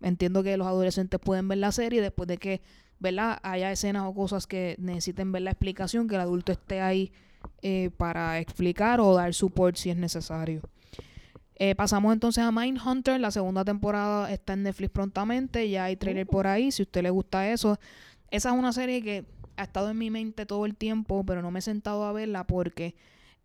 [0.00, 2.62] Entiendo que los adolescentes pueden ver la serie después de que,
[2.98, 3.38] ¿verdad?
[3.42, 7.12] Haya escenas o cosas que necesiten ver la explicación, que el adulto esté ahí
[7.62, 10.62] eh, para explicar o dar support si es necesario.
[11.56, 13.20] Eh, pasamos entonces a Mindhunter.
[13.20, 15.68] La segunda temporada está en Netflix prontamente.
[15.68, 16.72] Ya hay trailer por ahí.
[16.72, 17.78] Si a usted le gusta eso.
[18.30, 19.26] Esa es una serie que
[19.56, 22.44] ha estado en mi mente todo el tiempo, pero no me he sentado a verla
[22.44, 22.94] porque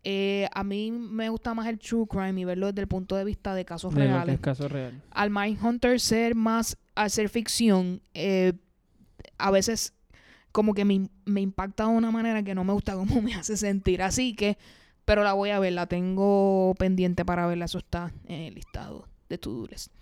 [0.04, 3.24] eh, a mí me gusta más el true crime y verlo desde el punto de
[3.24, 4.34] vista de casos De lo que reales.
[4.36, 5.00] es caso real.
[5.10, 8.52] Al Mindhunter ser más, al ser ficción, eh,
[9.38, 9.94] a veces
[10.50, 13.56] como que me, me impacta de una manera que no me gusta cómo me hace
[13.56, 14.02] sentir.
[14.02, 14.58] Así que,
[15.04, 19.06] pero la voy a ver, la tengo pendiente para verla, eso está en el listado
[19.28, 19.92] de to-do list.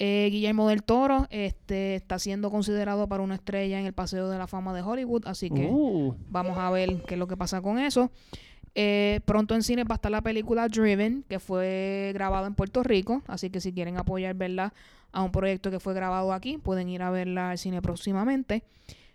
[0.00, 4.38] Eh, Guillermo del Toro este, está siendo considerado para una estrella en el Paseo de
[4.38, 7.62] la Fama de Hollywood, así que Uh, Vamos a ver qué es lo que pasa
[7.62, 8.10] con eso.
[8.74, 12.82] Eh, pronto en cine va a estar la película Driven, que fue grabada en Puerto
[12.82, 13.22] Rico.
[13.26, 14.74] Así que si quieren apoyar verla
[15.12, 18.64] a un proyecto que fue grabado aquí, pueden ir a verla al cine próximamente.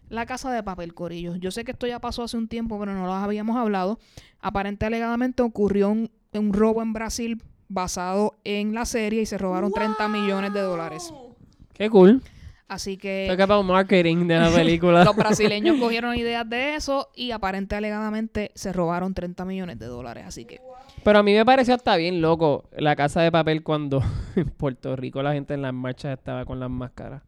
[0.08, 1.36] La Casa de Papel, Corillo.
[1.36, 4.00] Yo sé que esto ya pasó hace un tiempo, pero no lo habíamos hablado.
[4.40, 6.10] Aparente alegadamente ocurrió un,
[6.54, 11.10] robo en Brasil basado en la serie y se robaron 30 millones de dólares.
[11.12, 11.36] Wow.
[11.74, 12.24] qué cool.
[12.70, 15.04] Así que Talk about marketing de la película.
[15.04, 20.24] los brasileños cogieron ideas de eso y aparente alegadamente se robaron 30 millones de dólares.
[20.28, 20.62] Así que
[21.04, 24.02] Pero a mí me pareció hasta bien loco la casa de papel cuando
[24.36, 27.24] en Puerto Rico la gente en las marchas estaba con las máscaras.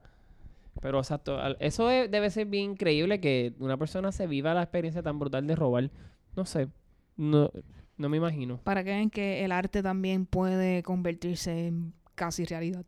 [0.80, 4.62] Pero exacto, al- eso de- debe ser bien increíble que una persona se viva la
[4.64, 5.90] experiencia tan brutal de robar.
[6.36, 6.70] No sé,
[7.18, 7.52] no,
[7.98, 8.58] no me imagino.
[8.64, 12.86] para que vean que el arte también puede convertirse en casi realidad.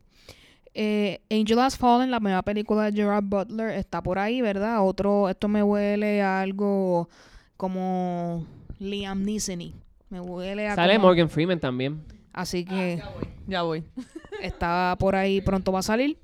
[0.74, 4.84] Eh, Angel Has Fallen, la nueva película de Gerard Butler, está por ahí, ¿verdad?
[4.84, 7.08] Otro, esto me huele a algo
[7.56, 8.46] como
[8.78, 9.72] Liam Neeson.
[10.10, 12.02] Me huele a Sale como- Morgan Freeman también.
[12.32, 13.00] Así que
[13.46, 13.84] Ya voy.
[14.42, 16.18] está por ahí, pronto va a salir.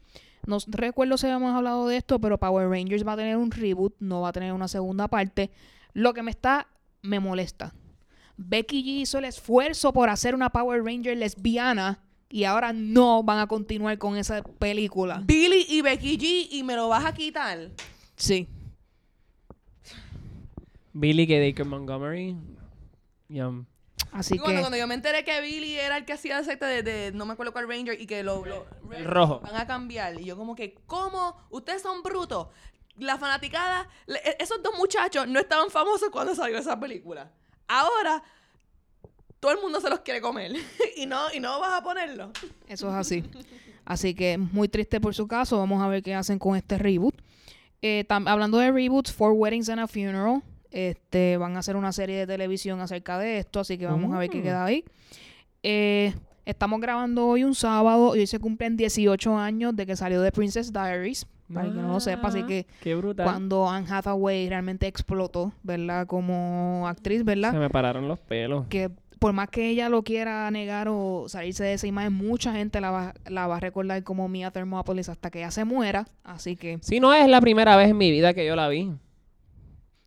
[0.46, 3.94] No recuerdo si habíamos hablado de esto, pero Power Rangers va a tener un reboot,
[4.00, 5.50] no va a tener una segunda parte.
[5.92, 6.66] Lo que me está,
[7.02, 7.72] me molesta.
[8.36, 12.00] Becky G hizo el esfuerzo por hacer una Power Ranger lesbiana
[12.30, 15.20] y ahora no van a continuar con esa película.
[15.24, 17.70] Billy y Becky G y me lo vas a quitar.
[18.16, 18.48] Sí.
[20.92, 22.36] Billy que Baker Montgomery.
[23.28, 23.64] Yum.
[24.12, 26.44] Así Y cuando, que cuando yo me enteré que Billy era el que hacía el
[26.44, 29.40] secta de, de- no me acuerdo cuál Ranger y que lo, lo- El rojo.
[29.40, 30.20] van a cambiar.
[30.20, 31.36] Y yo como que, ¿cómo?
[31.50, 32.48] Ustedes son brutos.
[32.96, 37.30] La fanaticada, le- e- esos dos muchachos no estaban famosos cuando salió esa película.
[37.68, 38.22] Ahora,
[39.40, 40.52] todo el mundo se los quiere comer.
[40.96, 42.30] y no, y no vas a ponerlo.
[42.68, 43.24] eso es así.
[43.84, 45.58] Así que muy triste por su caso.
[45.58, 47.14] Vamos a ver qué hacen con este reboot.
[47.82, 50.42] Eh, hablando de reboots, Four Weddings and a Funeral.
[50.70, 54.18] Este, van a hacer una serie de televisión acerca de esto, así que vamos a
[54.18, 54.42] ver qué Mm.
[54.42, 54.84] queda ahí.
[55.62, 56.14] Eh,
[56.44, 60.30] estamos grabando hoy un sábado y hoy se cumplen 18 años de que salió de
[60.32, 62.46] Princess Diaries, para que no lo sepa, así Ah.
[62.46, 63.24] que Qué brutal.
[63.24, 66.06] cuando Anne Hathaway realmente explotó, ¿verdad?
[66.06, 67.50] Como actriz, ¿verdad?
[67.52, 68.66] Se me pararon los pelos.
[68.68, 68.90] que
[69.20, 72.90] por más que ella lo quiera negar o salirse de esa imagen, mucha gente la
[72.90, 76.08] va, la va a recordar como Mia Thermopolis hasta que ella se muera.
[76.24, 78.90] Así que Si no es la primera vez en mi vida que yo la vi.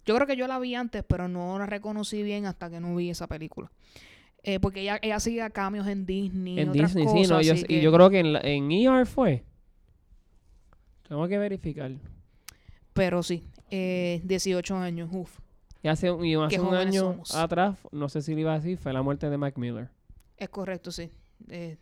[0.05, 2.95] yo creo que yo la vi antes, pero no la reconocí bien hasta que no
[2.95, 3.71] vi esa película.
[4.45, 6.59] Eh, porque ella, ella hacía cambios en Disney.
[6.59, 9.05] en otras Disney, cosas, sí, no, yo, y yo creo que en, la- en ER
[9.05, 9.43] fue.
[11.07, 11.91] Tengo que verificar.
[12.93, 15.39] Pero sí, eh, 18 años, uff.
[15.83, 17.35] Y hace, un- y hace un año somos.
[17.35, 19.89] atrás, no sé si lo iba a decir, fue la muerte de Mac Miller.
[20.37, 21.11] Es correcto, sí.
[21.49, 21.77] Eh,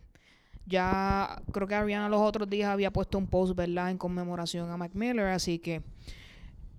[0.66, 3.92] ya creo que Ariana los otros días había puesto un post, ¿verdad?
[3.92, 5.82] En conmemoración a Mac Miller, así que...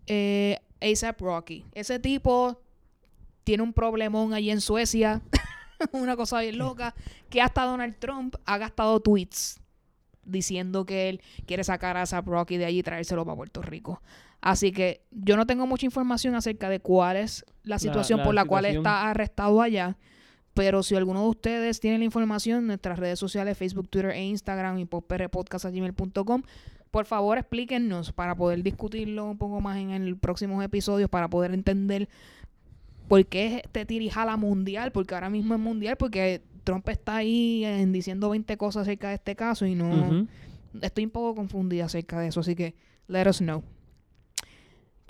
[0.07, 1.65] Eh, ASAP Rocky.
[1.75, 2.61] Ese tipo
[3.45, 5.23] tiene un problemón allí en Suecia,
[5.93, 6.95] una cosa bien loca,
[7.31, 9.61] que hasta Donald Trump ha gastado tweets
[10.25, 14.03] diciendo que él quiere sacar a ASAP Rocky de allí y traérselo para Puerto Rico.
[14.43, 18.35] Así que yo no tengo mucha información acerca de cuál es la situación la por
[18.35, 19.97] la cual está arrestado allá,
[20.53, 24.79] Pero si alguno de ustedes tiene la información, nuestras redes sociales, Facebook, Twitter e Instagram
[24.81, 26.43] y popprpodcast.gmail.com,
[26.91, 31.55] por favor explíquennos para poder discutirlo un poco más en el próximos episodios, para poder
[31.55, 32.09] entender
[33.07, 37.65] por qué es este tirijala mundial, porque ahora mismo es mundial, porque Trump está ahí
[37.65, 40.27] eh, diciendo 20 cosas acerca de este caso y no...
[40.81, 42.75] Estoy un poco confundida acerca de eso, así que
[43.07, 43.63] let us know.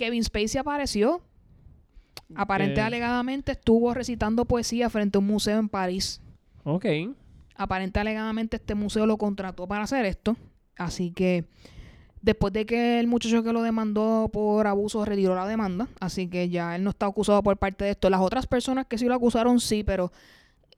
[0.02, 1.22] Kevin Spacey apareció.
[2.34, 2.82] Aparente Eh.
[2.82, 6.20] alegadamente estuvo recitando poesía frente a un museo en París.
[6.64, 6.86] Ok.
[7.54, 10.36] Aparente alegadamente este museo lo contrató para hacer esto.
[10.76, 11.44] Así que
[12.20, 16.48] después de que el muchacho que lo demandó por abuso retiró la demanda, así que
[16.48, 18.10] ya él no está acusado por parte de esto.
[18.10, 20.10] Las otras personas que sí lo acusaron sí, pero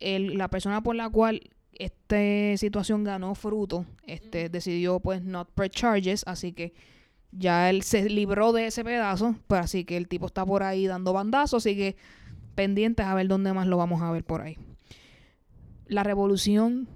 [0.01, 1.41] el- la persona por la cual
[1.72, 2.18] esta
[2.59, 6.75] situación ganó fruto, este decidió pues not press charges, así que
[7.37, 10.87] ya él se libró de ese pedazo, pero así que el tipo está por ahí
[10.87, 11.97] dando bandazos, así que
[12.55, 14.57] pendientes a ver dónde más lo vamos a ver por ahí.
[15.87, 16.89] La revolución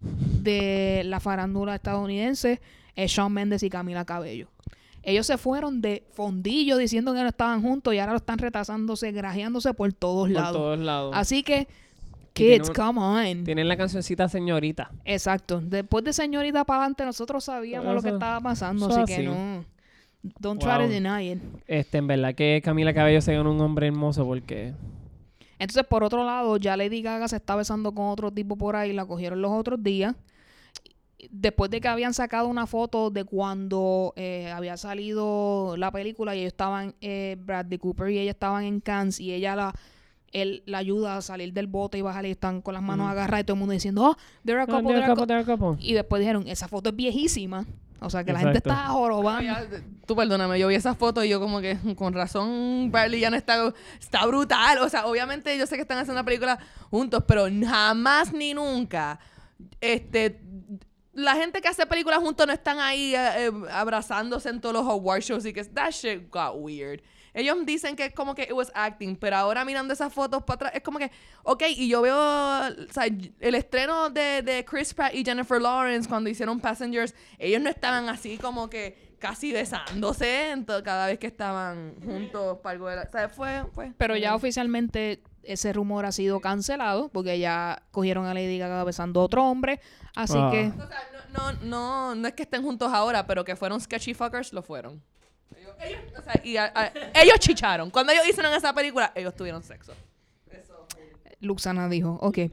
[0.00, 2.60] de la farándula estadounidense
[2.96, 4.48] es Shawn Mendes y Camila Cabello.
[5.02, 9.12] Ellos se fueron de fondillo diciendo que no estaban juntos y ahora lo están retrasándose,
[9.12, 10.56] grajeándose por todos Por lados.
[10.56, 11.12] todos lados.
[11.14, 11.68] Así que,
[12.34, 13.44] kids, un- come on.
[13.44, 14.90] Tienen la cancioncita señorita.
[15.04, 15.60] Exacto.
[15.60, 19.64] Después de señorita para adelante, nosotros sabíamos lo que estaba pasando, así que no.
[20.40, 20.88] Don't try to Wow.
[20.88, 21.38] deny it.
[21.66, 24.72] Este, en verdad que Camila Cabello se ganó un hombre hermoso porque...
[25.58, 28.92] Entonces, por otro lado, ya Lady Gaga se está besando con otro tipo por ahí,
[28.92, 30.16] la cogieron los otros días.
[31.30, 36.40] Después de que habían sacado una foto de cuando eh, había salido la película y
[36.40, 39.74] ellos estaban, eh, Bradley Cooper y ella estaban en Cannes y ella la,
[40.34, 43.12] él la ayuda a salir del bote y bajar y están con las manos Ujú.
[43.12, 45.22] agarradas y todo el mundo diciendo, oh, they're a couple, they're they're a a couple,
[45.22, 45.26] cou-".
[45.26, 45.86] they're a couple.
[45.86, 47.64] Y después dijeron, esa foto es viejísima.
[48.00, 49.54] O sea, que la gente está jorobando.
[50.06, 53.36] Tú perdóname, yo vi esa foto y yo como que con razón Bradley ya no
[53.36, 54.78] está, está brutal.
[54.78, 56.58] O sea, obviamente yo sé que están haciendo una película
[56.90, 59.18] juntos, pero jamás ni nunca.
[59.80, 60.38] Este,
[61.14, 64.86] la gente que hace películas juntos no están ahí eh, eh, abrazándose en todos los
[64.86, 67.00] award shows y que that shit got weird.
[67.34, 70.54] Ellos dicen que es como que it was acting, pero ahora mirando esas fotos para
[70.54, 71.10] atrás, es como que,
[71.42, 73.04] ok, y yo veo, o sea,
[73.40, 78.08] el estreno de, de Chris Pratt y Jennifer Lawrence cuando hicieron Passengers, ellos no estaban
[78.08, 82.96] así como que casi besándose en to- cada vez que estaban juntos para algo de
[82.96, 83.92] la, o sea, fue, fue.
[83.98, 89.20] Pero ya oficialmente ese rumor ha sido cancelado porque ya cogieron a Lady Gaga besando
[89.20, 89.80] a otro hombre.
[90.14, 90.50] Así Ah.
[90.52, 93.80] que O sea, no, no, no, no es que estén juntos ahora, pero que fueron
[93.80, 95.02] sketchy fuckers, lo fueron.
[95.80, 97.90] Ellos, ellos- o sea, y a- a- ellos chicharon.
[97.90, 99.92] Cuando ellos hicieron esa película, ellos tuvieron sexo.
[100.50, 100.86] Eso.
[101.40, 102.38] Luxana dijo, ok.
[102.38, 102.50] Eh,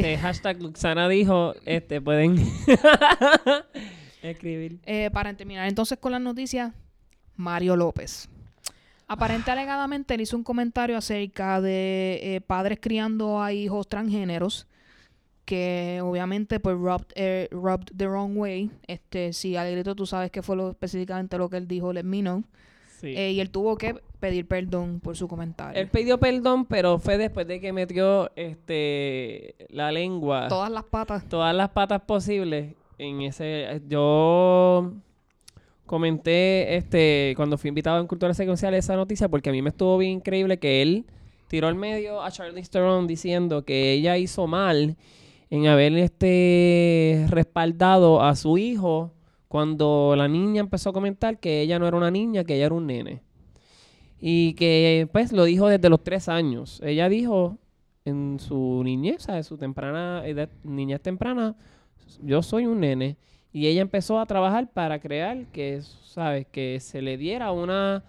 [0.00, 2.36] Este, hashtag Luxana dijo, este, pueden
[4.22, 4.78] escribir.
[4.84, 6.72] eh, para terminar entonces con las noticias,
[7.36, 8.28] Mario López.
[9.06, 14.66] Aparente alegadamente él hizo un comentario acerca de eh, padres criando a hijos transgéneros
[15.48, 18.70] que obviamente pues rubbed, eh, rubbed the wrong way.
[18.86, 22.02] Este, si al grito tú sabes qué fue lo, específicamente lo que él dijo, let
[22.02, 22.44] me know.
[23.00, 23.14] Sí.
[23.16, 25.80] Eh, y él tuvo que pedir perdón por su comentario.
[25.80, 31.26] Él pidió perdón, pero fue después de que metió este la lengua, Todas las patas.
[31.26, 33.80] todas las patas posibles en ese.
[33.88, 34.92] Yo
[35.86, 39.96] comenté este cuando fui invitado en Cultura Secuencial esa noticia porque a mí me estuvo
[39.96, 41.06] bien increíble que él
[41.46, 44.98] tiró al medio a Charlize Theron diciendo que ella hizo mal
[45.50, 49.12] en haber este respaldado a su hijo
[49.48, 52.74] cuando la niña empezó a comentar que ella no era una niña, que ella era
[52.74, 53.22] un nene.
[54.20, 56.80] Y que pues lo dijo desde los tres años.
[56.84, 57.56] Ella dijo
[58.04, 61.56] en su niñez, en su temprana edad, niñez temprana,
[62.22, 63.16] yo soy un nene.
[63.52, 66.46] Y ella empezó a trabajar para crear que, ¿sabes?
[66.46, 68.04] Que se le diera una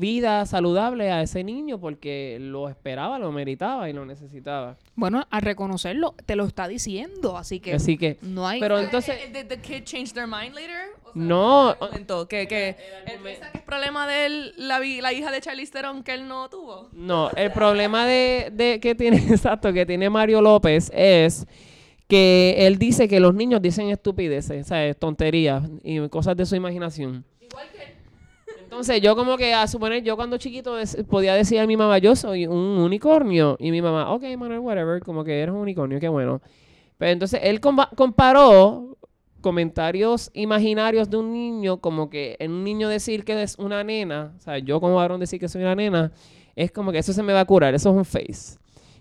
[0.00, 4.76] vida saludable a ese niño porque lo esperaba, lo meritaba y lo necesitaba.
[4.96, 8.58] Bueno, al reconocerlo, te lo está diciendo, así que Así que, no hay...
[8.58, 10.88] pero entonces, Eh, ¿Did the kid change their mind later?
[11.04, 12.76] O sea, no, momento, que, que
[13.06, 16.14] él piensa que es problema de él, la, vi- la hija de Charlize Theron que
[16.14, 16.88] él no tuvo.
[16.92, 21.46] No, el problema de, de que tiene, exacto, que tiene Mario López es
[22.08, 24.96] que él dice que los niños dicen estupideces, ¿sabes?
[24.98, 27.24] tonterías y cosas de su imaginación.
[27.40, 27.90] Igual que él.
[28.70, 30.76] Entonces yo como que a suponer, yo cuando chiquito
[31.08, 33.56] podía decir a mi mamá, yo soy un unicornio.
[33.58, 36.40] Y mi mamá, ok, Manuel, whatever, como que eres un unicornio, qué bueno.
[36.96, 38.96] Pero entonces él compa- comparó
[39.40, 44.34] comentarios imaginarios de un niño, como que en un niño decir que es una nena,
[44.36, 46.12] o sea, yo como varón decir que soy una nena,
[46.54, 48.56] es como que eso se me va a curar, eso es un face.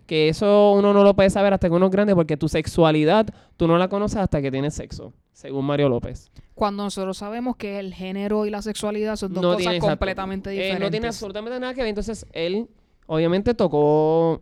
[0.07, 3.27] Que eso uno no lo puede saber hasta que uno es grande porque tu sexualidad
[3.55, 6.29] tú no la conoces hasta que tienes sexo, según Mario López.
[6.53, 10.49] Cuando nosotros sabemos que el género y la sexualidad son dos no cosas tiene completamente
[10.49, 10.81] Eh, diferentes.
[10.81, 11.87] no tiene absolutamente nada que ver.
[11.89, 12.67] Entonces, él
[13.07, 14.41] obviamente tocó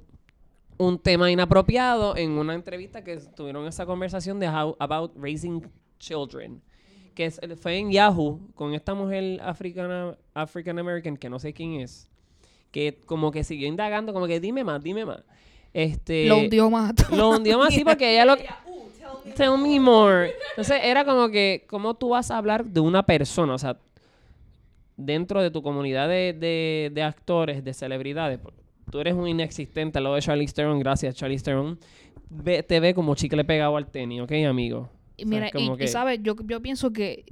[0.79, 5.61] un tema inapropiado en una entrevista que tuvieron esa conversación de how about raising
[5.99, 6.61] children
[7.13, 11.73] que es- fue en Yahoo con esta mujer africana African American que no sé quién
[11.81, 12.09] es
[12.71, 15.23] que como que siguió indagando como que dime más dime más
[15.83, 16.93] este Lo hundió más.
[17.11, 18.35] lo hundió más así porque ella lo
[19.35, 23.53] tell me more entonces era como que cómo tú vas a hablar de una persona
[23.53, 23.77] o sea
[24.95, 28.39] dentro de tu comunidad de, de- de actores de celebridades
[28.89, 31.79] tú eres un inexistente al lado de Charlize Theron gracias Charlize Theron
[32.29, 34.89] Ve- te ve como chicle pegado al tenis ¿ok amigo?
[35.19, 37.25] Y mira, y, que- sabes, yo, yo pienso que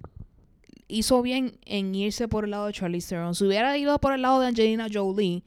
[0.87, 3.35] hizo bien en irse por el lado de Charlize Theron.
[3.35, 5.43] Si hubiera ido por el lado de Angelina Jolie,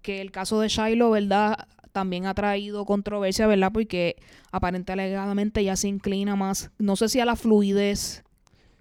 [0.00, 1.66] que el caso de Shiloh, ¿verdad?
[1.94, 3.70] También ha traído controversia, ¿verdad?
[3.72, 4.16] Porque
[4.50, 8.24] aparentemente alegadamente ya se inclina más, no sé si a la fluidez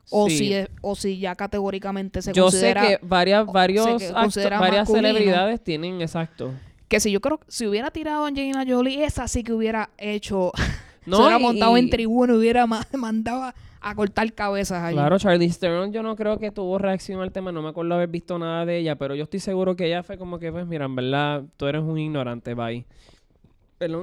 [0.10, 0.38] o, Sí.
[0.40, 2.82] si, es- o si ya categóricamente se yo sé considera...
[2.88, 5.08] que varias, varios se acto- considera varias masculino.
[5.10, 6.54] celebridades tienen, exacto.
[6.88, 9.92] Que si yo creo que si hubiera tirado a Angelina Jolie, esa sí que hubiera
[10.00, 10.52] hecho...
[11.06, 13.54] No, se hubiera y- montado en tribuna y hubiera ma- mandado
[13.84, 14.96] a, cortar cabezas allí.
[14.96, 18.10] Claro, Charlize Theron yo no creo que tuvo reacción al tema, no me acuerdo haber
[18.10, 20.86] visto nada de ella, pero yo estoy seguro que ella fue como que, pues mira,
[20.86, 22.86] en verdad, tú eres un ignorante, bye.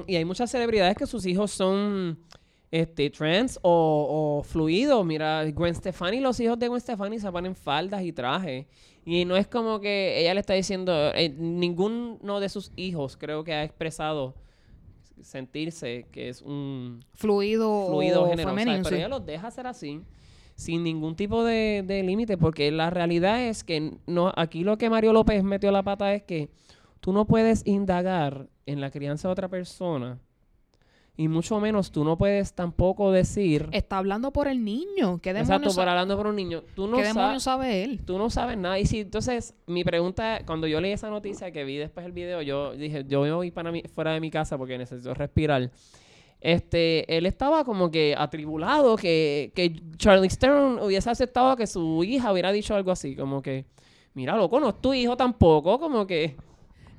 [0.07, 2.19] Y hay muchas celebridades que sus hijos son
[2.69, 5.03] este, trans o, o fluidos.
[5.05, 8.67] Mira, Gwen Stefani, los hijos de Gwen Stefani se ponen faldas y trajes.
[9.05, 13.43] Y no es como que ella le está diciendo, eh, ninguno de sus hijos creo
[13.43, 14.35] que ha expresado
[15.23, 18.63] sentirse que es un Fluido, fluido o género, ¿sabes?
[18.63, 19.01] femenino, pero sí.
[19.01, 20.01] ella los deja ser así
[20.55, 24.89] sin ningún tipo de, de límite porque la realidad es que no aquí lo que
[24.89, 26.49] Mario López metió la pata es que
[26.99, 30.19] tú no puedes indagar en la crianza de otra persona
[31.17, 35.19] y mucho menos tú no puedes tampoco decir Está hablando por el niño.
[35.21, 37.99] ¿Qué exacto demonios, por sa- hablando por un niño tú no ¿qué demonios sabe él?
[38.05, 38.79] tú no sabes nada.
[38.79, 42.41] Y si, entonces, mi pregunta, cuando yo leí esa noticia que vi después el video,
[42.41, 45.69] yo dije, yo me voy para mi, fuera de mi casa porque necesito respirar.
[46.39, 52.31] Este, él estaba como que atribulado que, que Charlie Stern hubiese aceptado que su hija
[52.31, 53.65] hubiera dicho algo así, como que,
[54.15, 56.35] mira, loco, no es tu hijo tampoco, como que...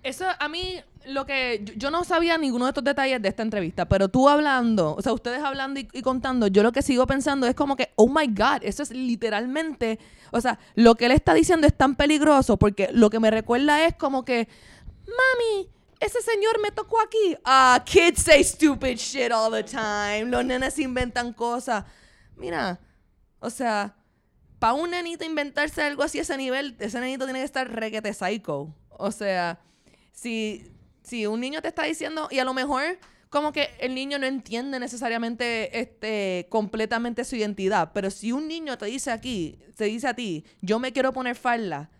[0.02, 3.88] Eso a mí lo que yo, no sabía ninguno de estos detalles de esta entrevista,
[3.88, 7.46] pero tú hablando, o sea, ustedes hablando y, y contando, yo lo que sigo pensando
[7.46, 10.00] es como que, oh my god, eso es literalmente,
[10.32, 13.86] o sea, lo que él está diciendo es tan peligroso porque lo que me recuerda
[13.86, 14.48] es como que,
[15.06, 15.68] mami,
[16.02, 17.36] ese señor me tocó aquí.
[17.44, 20.24] Ah, kids say stupid shit all the time.
[20.24, 21.84] Los nenes inventan cosas.
[22.36, 22.80] Mira,
[23.38, 23.94] o sea,
[24.58, 28.12] para un nenito inventarse algo así a ese nivel, ese nenito tiene que estar requete
[28.12, 28.74] psycho.
[28.88, 29.60] O sea,
[30.12, 30.70] si,
[31.02, 32.98] si un niño te está diciendo, y a lo mejor
[33.28, 38.76] como que el niño no entiende necesariamente este completamente su identidad, pero si un niño
[38.76, 41.90] te dice aquí, te dice a ti, yo me quiero poner falda,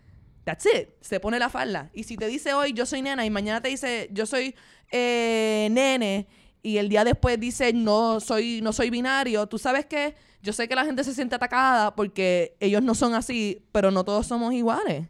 [0.43, 1.89] that's it, se pone la falda.
[1.93, 4.55] Y si te dice hoy yo soy nena y mañana te dice yo soy
[4.91, 6.27] eh, nene
[6.61, 10.67] y el día después dice no soy no soy binario, tú sabes que yo sé
[10.67, 14.53] que la gente se siente atacada porque ellos no son así, pero no todos somos
[14.53, 15.07] iguales.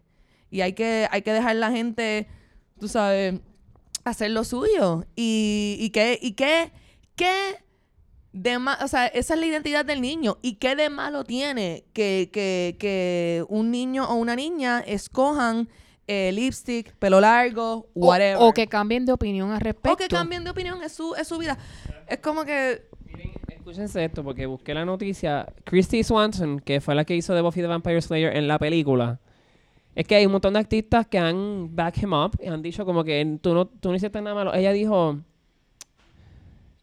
[0.51, 2.27] Y hay que, hay que dejar la gente,
[2.83, 3.35] tú sabes,
[4.03, 5.05] hacer lo suyo.
[5.15, 6.73] Y, y qué, y qué,
[7.15, 7.31] qué
[8.33, 10.37] de ma- o sea, esa es la identidad del niño.
[10.41, 15.69] ¿Y qué de malo tiene que, que, que un niño o una niña escojan
[16.07, 18.37] eh, lipstick, pelo largo, O- whatever?
[18.41, 19.93] O, que cambien de opinión al respecto.
[19.93, 21.57] O que cambien de opinión, es su, es su vida.
[22.09, 25.45] Es como que Miren, escúchense esto, porque busqué la noticia.
[25.63, 29.21] Christy Swanson, que fue la que hizo de Buffy the Vampire Slayer en la película,
[29.95, 32.85] es que hay un montón de artistas que han back him up y han dicho
[32.85, 34.53] como que tú no, tú no hiciste nada malo.
[34.53, 35.19] Ella dijo,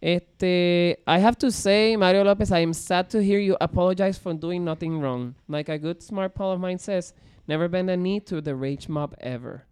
[0.00, 4.32] este, I have to say, Mario López, I am sad to hear you apologize for
[4.32, 5.34] doing nothing wrong.
[5.48, 7.14] Like a good smart pal of mine says,
[7.46, 9.66] never bend a knee to the rage mob ever.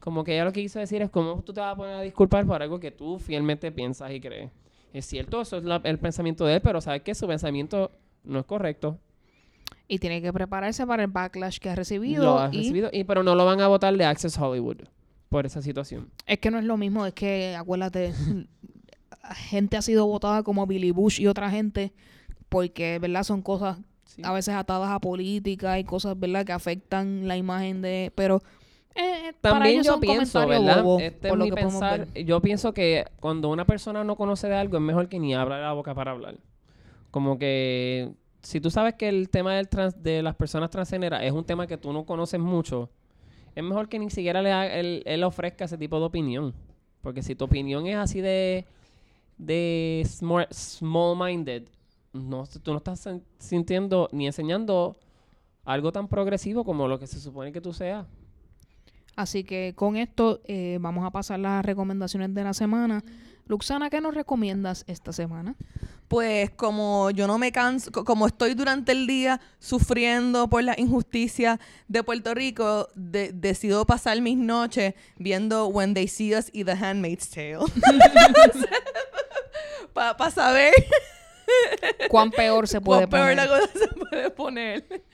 [0.00, 2.00] Como que ella lo que quiso decir es cómo tú te vas a poner a
[2.00, 4.50] disculpar por algo que tú fielmente piensas y crees.
[4.92, 7.90] Es cierto, eso es el pensamiento de él, pero sabes que su pensamiento
[8.22, 8.98] no es correcto.
[9.86, 12.24] Y tiene que prepararse para el backlash que ha recibido.
[12.24, 14.78] Lo ha y recibido, y, pero no lo van a votar de Access Hollywood
[15.28, 16.10] por esa situación.
[16.26, 18.12] Es que no es lo mismo, es que, acuérdate,
[19.36, 21.92] gente ha sido votada como Billy Bush y otra gente
[22.48, 23.24] porque, ¿verdad?
[23.24, 24.22] Son cosas Sí.
[24.24, 26.44] a veces atadas a política y cosas, ¿verdad?
[26.46, 28.12] Que afectan la imagen de...
[28.14, 28.42] Pero
[28.94, 30.84] eh, También yo pienso, ¿verdad?
[30.84, 32.06] bobos, Este por es lo mi pensar.
[32.14, 35.58] Yo pienso que cuando una persona no conoce de algo es mejor que ni abra
[35.60, 36.36] la boca para hablar.
[37.10, 38.12] Como que
[38.44, 41.66] si tú sabes que el tema del trans, de las personas transgéneras es un tema
[41.66, 42.90] que tú no conoces mucho,
[43.54, 46.54] es mejor que ni siquiera le haga- él, ofrezca ese tipo de opinión.
[47.00, 48.64] Porque si tu opinión es así de,
[49.38, 51.64] de small, small-minded,
[52.62, 54.96] tú no estás sintiendo ni enseñando
[55.64, 58.06] algo tan progresivo como lo que se supone que tú seas.
[59.16, 63.02] Así que con esto eh, vamos a pasar las recomendaciones de la semana.
[63.46, 65.54] Luxana, ¿qué nos recomiendas esta semana?
[66.08, 70.74] Pues como yo no me canso, co- como estoy durante el día sufriendo por la
[70.78, 76.64] injusticia de Puerto Rico, de- decido pasar mis noches viendo When They See Us y
[76.64, 77.58] The Handmaid's Tale.
[79.92, 80.72] Para saber
[82.08, 85.04] ¿Cuán peor se puede cuán peor la cosa se puede poner.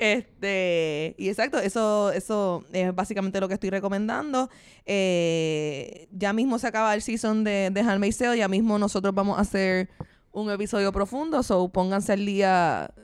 [0.00, 4.48] Este, y exacto, eso, eso es básicamente lo que estoy recomendando.
[4.86, 9.36] Eh, ya mismo se acaba el season de, de Handmaid's Tale, ya mismo nosotros vamos
[9.36, 9.90] a hacer
[10.32, 12.94] un episodio profundo, so pónganse al día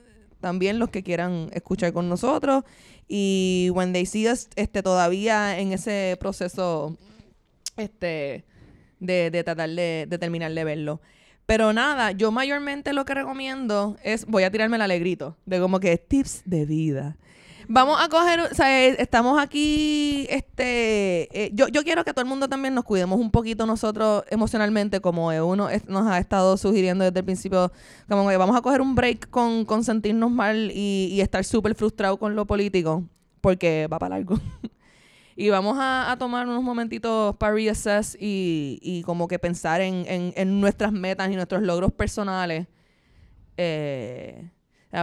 [0.40, 2.64] también los que quieran escuchar con nosotros.
[3.06, 6.96] Y When They See este, todavía en ese proceso
[7.76, 8.46] este,
[9.00, 11.02] de, de tratar de, de terminar de verlo.
[11.46, 15.78] Pero nada, yo mayormente lo que recomiendo es, voy a tirarme el alegrito, de como
[15.78, 17.16] que tips de vida.
[17.68, 22.28] Vamos a coger, o eh, estamos aquí, este, eh, yo, yo quiero que todo el
[22.28, 27.20] mundo también nos cuidemos un poquito nosotros emocionalmente, como uno nos ha estado sugiriendo desde
[27.20, 27.72] el principio,
[28.08, 31.74] como que vamos a coger un break con, con sentirnos mal y, y estar súper
[31.74, 33.04] frustrado con lo político,
[33.40, 34.38] porque va para largo.
[35.36, 40.04] Y vamos a, a tomar unos momentitos para reassess y, y como que pensar en,
[40.08, 42.66] en- en nuestras metas y nuestros logros personales.
[43.58, 44.50] Eh,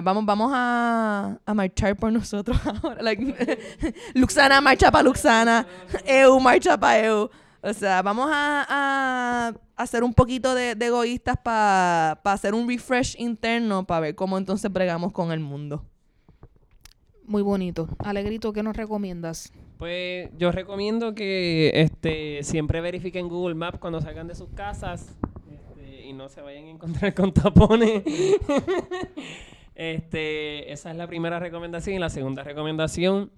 [0.04, 3.02] vamos vamos a, a marchar por nosotros ahora.
[3.02, 5.68] Like, Luxana marcha para Luxana.
[6.06, 7.30] Eu marcha para Eu.
[7.62, 13.16] O sea, vamos a, a hacer un poquito de, de egoístas para hacer un refresh
[13.20, 15.86] interno para ver cómo entonces bregamos con el mundo.
[17.34, 17.88] Muy bonito.
[17.98, 19.52] Alegrito, ¿qué nos recomiendas?
[19.80, 25.18] Pues yo recomiendo que este siempre verifiquen Google Maps cuando salgan de sus casas
[25.52, 28.04] este, y no se vayan a encontrar con tapones.
[29.76, 33.32] este, esa es la primera recomendación y la segunda recomendación,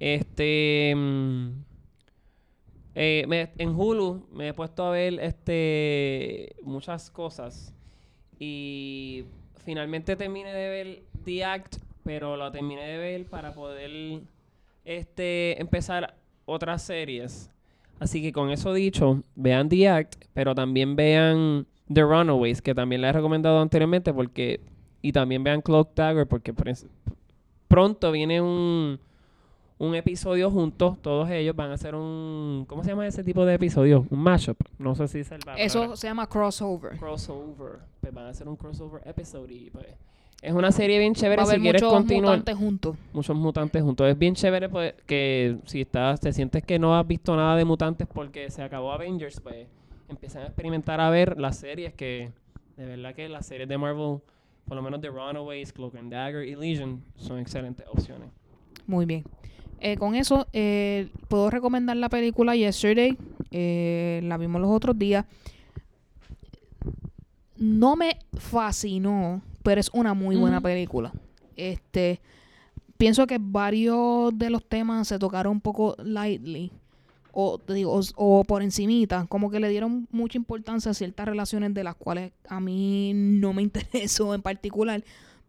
[0.00, 1.48] este, mm,
[2.94, 7.74] eh, en Hulu me he puesto a ver este muchas cosas
[8.38, 9.26] y
[9.62, 14.20] finalmente terminé de ver The Act, pero lo terminé de ver para poder
[14.84, 17.50] este empezar otras series.
[17.98, 23.00] Así que con eso dicho, vean The Act, pero también vean The Runaways, que también
[23.00, 24.60] les he recomendado anteriormente, porque
[25.02, 26.54] y también vean Cloak Dagger, porque
[27.66, 29.00] pronto viene un,
[29.78, 33.54] un episodio juntos, todos ellos van a hacer un, ¿cómo se llama ese tipo de
[33.54, 34.06] episodio?
[34.10, 36.96] Un mashup, no sé si es el Eso se llama crossover.
[36.98, 39.86] crossover, pues van a hacer un crossover episode y pues
[40.42, 42.96] es una serie bien Va chévere si quieres muchos continuar mutantes juntos.
[43.12, 44.08] muchos mutantes juntos.
[44.08, 47.64] Es bien chévere pues, que si estás, te sientes que no has visto nada de
[47.64, 49.66] mutantes porque se acabó Avengers, pues
[50.08, 52.30] empiezan a experimentar a ver las series que,
[52.76, 54.18] de verdad que las series de Marvel,
[54.66, 58.28] por lo menos The Runaways, Cloak and Dagger y Legion, son excelentes opciones.
[58.86, 59.24] Muy bien.
[59.80, 63.16] Eh, con eso, eh, puedo recomendar la película Yesterday.
[63.50, 65.24] Eh, la vimos los otros días.
[67.56, 71.12] No me fascinó, pero es una muy buena película.
[71.56, 72.20] Este,
[72.96, 76.70] pienso que varios de los temas se tocaron un poco lightly.
[77.32, 81.74] O, digo, o, o por encimita, como que le dieron mucha importancia a ciertas relaciones
[81.74, 85.02] de las cuales a mí no me interesó en particular.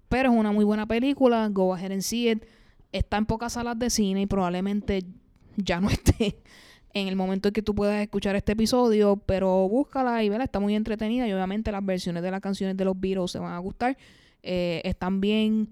[0.10, 2.44] Pero es una muy buena película, go ahead and see it.
[2.92, 5.06] Está en pocas salas de cine y probablemente
[5.58, 6.42] ya no esté
[7.02, 10.60] en el momento en que tú puedas escuchar este episodio, pero búscala y vela, está
[10.60, 13.60] muy entretenida y obviamente las versiones de las canciones de los Beatles se van a
[13.60, 13.98] gustar.
[14.44, 15.70] Eh, están bien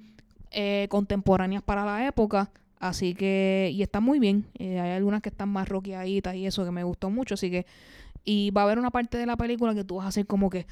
[0.51, 4.45] eh, contemporáneas para la época, así que, y están muy bien.
[4.57, 7.65] Eh, hay algunas que están más rockeaditas y eso que me gustó mucho, así que,
[8.23, 10.49] y va a haber una parte de la película que tú vas a hacer como
[10.49, 10.65] que,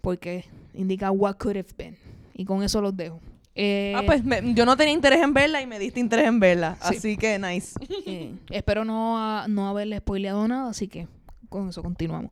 [0.00, 0.44] porque
[0.74, 1.96] indica what could have been.
[2.34, 3.20] Y con eso los dejo.
[3.60, 6.38] Eh, Ah, pues me- yo no tenía interés en verla y me diste interés en
[6.38, 6.76] verla.
[6.80, 6.96] Sí.
[6.96, 7.74] Así que nice.
[8.06, 11.08] eh, espero no, ha- no haberle spoileado nada, así que
[11.48, 12.30] con eso continuamos.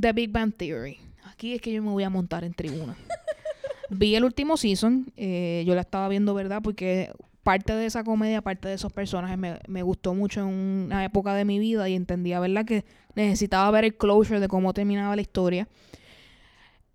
[0.00, 0.98] The Big Bang Theory.
[1.24, 2.96] Aquí es que yo me voy a montar en tribuna.
[3.90, 6.60] Vi el último season, eh, yo la estaba viendo, ¿verdad?
[6.62, 7.10] Porque
[7.42, 11.34] parte de esa comedia, parte de esos personajes me, me gustó mucho en una época
[11.34, 12.64] de mi vida y entendía, ¿verdad?
[12.64, 12.84] Que
[13.14, 15.68] necesitaba ver el closure de cómo terminaba la historia.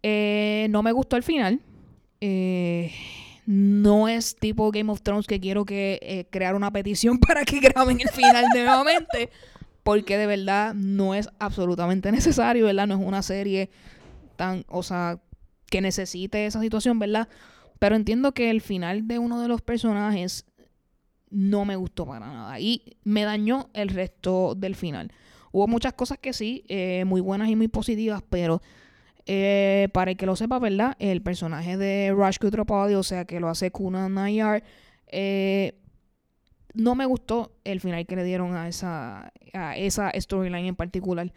[0.02, 1.60] Eh, no me gustó el final.
[2.22, 2.92] Eh,
[3.46, 7.60] no es tipo Game of Thrones que quiero que eh, crear una petición para que
[7.60, 9.30] graben el final nuevamente.
[9.84, 12.88] Porque de verdad no es absolutamente necesario, ¿verdad?
[12.88, 13.70] No es una serie
[14.38, 15.20] tan, o sea,
[15.70, 17.28] que necesite esa situación, ¿verdad?
[17.80, 20.46] Pero entiendo que el final de uno de los personajes
[21.30, 22.60] no me gustó para nada.
[22.60, 25.12] Y me dañó el resto del final.
[25.52, 28.62] Hubo muchas cosas que sí, eh, muy buenas y muy positivas, pero
[29.26, 30.96] eh, para el que lo sepa, ¿verdad?
[31.00, 34.64] El personaje de Rush Kutropali, o sea, que lo hace Kuna Nayar,
[35.08, 35.80] eh,
[36.74, 41.32] no me gustó el final que le dieron a esa, a esa storyline en particular.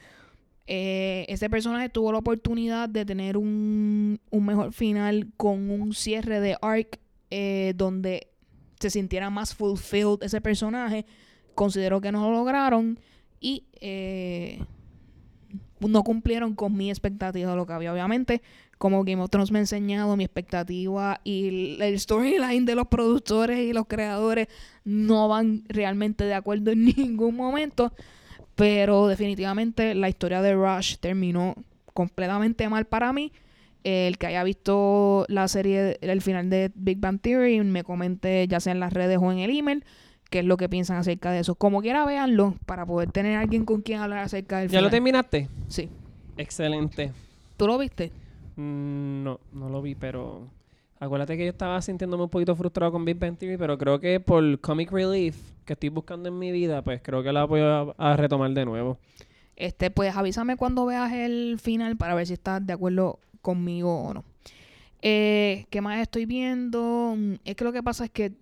[0.66, 6.40] Eh, ese personaje tuvo la oportunidad de tener un, un mejor final con un cierre
[6.40, 6.98] de arc
[7.30, 8.32] eh, donde
[8.80, 11.06] se sintiera más fulfilled ese personaje.
[11.54, 12.98] Considero que no lo lograron
[13.40, 13.64] y
[15.80, 17.92] no cumplieron con mi expectativa de lo que había.
[17.92, 18.42] Obviamente,
[18.78, 23.58] como Game of Thrones me ha enseñado, mi expectativa y el storyline de los productores
[23.58, 24.48] y los creadores
[24.84, 27.92] no van realmente de acuerdo en ningún momento.
[28.54, 31.54] Pero definitivamente la historia de Rush terminó
[31.92, 33.32] completamente mal para mí.
[33.84, 38.58] El que haya visto la serie, el final de Big Bang Theory, me comente ya
[38.58, 39.84] sea en las redes o en el email
[40.30, 41.54] qué es lo que piensan acerca de eso.
[41.54, 45.48] Como quiera, véanlo para poder tener alguien con quien hablar acerca del ¿Ya lo terminaste?
[45.68, 45.88] Sí.
[46.36, 47.12] Excelente.
[47.56, 48.12] ¿Tú lo viste?
[48.56, 50.48] Mm, no, no lo vi, pero
[51.00, 54.20] acuérdate que yo estaba sintiéndome un poquito frustrado con Big Bang Theory, pero creo que
[54.20, 57.80] por Comic Relief que estoy buscando en mi vida, pues creo que la voy a,
[57.98, 58.98] a retomar de nuevo.
[59.56, 64.14] Este, pues avísame cuando veas el final para ver si estás de acuerdo conmigo o
[64.14, 64.24] no.
[65.02, 67.14] Eh, ¿Qué más estoy viendo?
[67.16, 68.32] Mm, Es que lo que pasa es que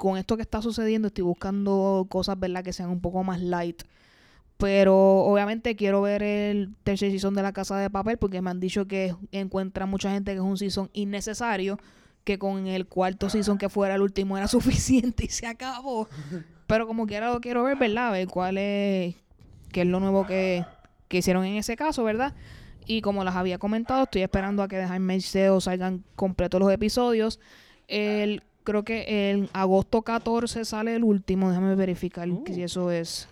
[0.00, 2.64] con esto que está sucediendo estoy buscando cosas, ¿verdad?
[2.64, 3.82] Que sean un poco más light.
[4.56, 8.60] Pero obviamente quiero ver el tercer season de La Casa de Papel porque me han
[8.60, 11.78] dicho que encuentra mucha gente que es un season innecesario,
[12.24, 16.08] que con el cuarto season que fuera el último era suficiente y se acabó.
[16.66, 18.08] Pero como quiera lo quiero ver, ¿verdad?
[18.08, 19.16] A ver cuál es,
[19.70, 20.64] qué es lo nuevo que,
[21.08, 22.34] que hicieron en ese caso, ¿verdad?
[22.86, 26.72] Y como las había comentado, estoy esperando a que de Handmaid's Tale salgan completos los
[26.72, 27.38] episodios.
[27.86, 31.48] El, creo que en agosto 14 sale el último.
[31.50, 32.42] Déjame verificar Uh.
[32.46, 33.28] si eso es.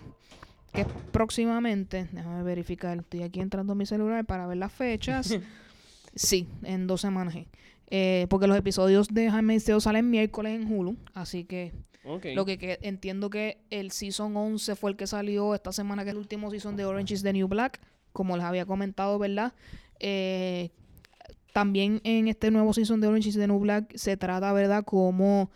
[0.72, 2.08] Que es próximamente.
[2.12, 2.98] Déjame verificar.
[2.98, 5.34] Estoy aquí entrando a mi celular para ver las fechas.
[6.14, 7.34] sí, en dos semanas.
[7.90, 8.26] eh.
[8.28, 10.96] Porque los episodios de Handmaid's Tale salen miércoles en Hulu.
[11.14, 11.72] Así que
[12.04, 12.26] Ok.
[12.34, 16.10] lo que, que entiendo que el Season 11 fue el que salió esta semana, que
[16.10, 17.80] es el último Season de Orange is the New Black,
[18.12, 19.52] como les había comentado, ¿verdad?
[20.00, 20.70] Eh,
[21.58, 24.84] también en este nuevo Season de Orange is the New Black se trata, ¿verdad?
[24.84, 25.50] Como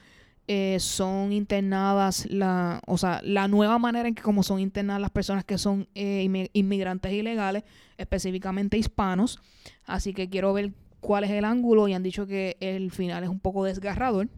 [0.48, 5.12] eh, son internadas, la, o sea, la nueva manera en que como son internadas las
[5.12, 7.62] personas que son eh, inmi- inmigrantes ilegales,
[7.98, 9.40] específicamente hispanos.
[9.86, 13.30] Así que quiero ver cuál es el ángulo y han dicho que el final es
[13.30, 14.28] un poco desgarrador.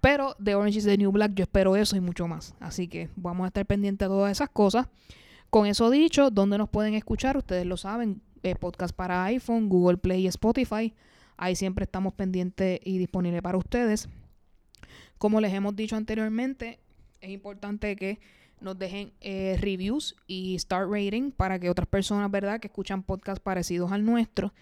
[0.00, 2.56] Pero de Orange is the New Black yo espero eso y mucho más.
[2.58, 4.88] Así que vamos a estar pendientes de todas esas cosas.
[5.50, 7.36] Con eso dicho, ¿dónde nos pueden escuchar?
[7.36, 10.94] Ustedes lo saben, eh, podcast para iPhone, Google Play y Spotify.
[11.36, 14.08] Ahí siempre estamos pendientes y disponibles para ustedes.
[15.18, 16.78] Como les hemos dicho anteriormente,
[17.20, 18.18] es importante que
[18.60, 23.42] nos dejen eh, reviews y start rating para que otras personas, ¿verdad?, que escuchan podcasts
[23.42, 24.52] parecidos al nuestro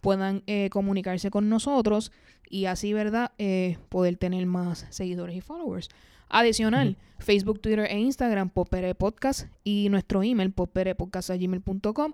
[0.00, 2.12] puedan eh, comunicarse con nosotros
[2.48, 5.88] y así, ¿verdad?, eh, poder tener más seguidores y followers.
[6.28, 12.12] Adicional, Facebook, Twitter e Instagram, Popere Podcast y nuestro email, poperepodcast.gmail.com.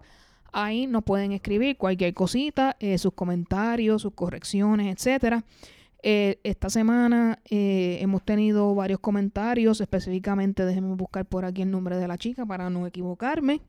[0.56, 5.42] Ahí nos pueden escribir cualquier cosita, eh, sus comentarios, sus correcciones, etcétera.
[6.00, 11.96] Eh, esta semana eh, hemos tenido varios comentarios, específicamente déjenme buscar por aquí el nombre
[11.96, 13.62] de la chica para no equivocarme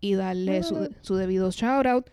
[0.00, 2.10] y darle su, su debido shout out.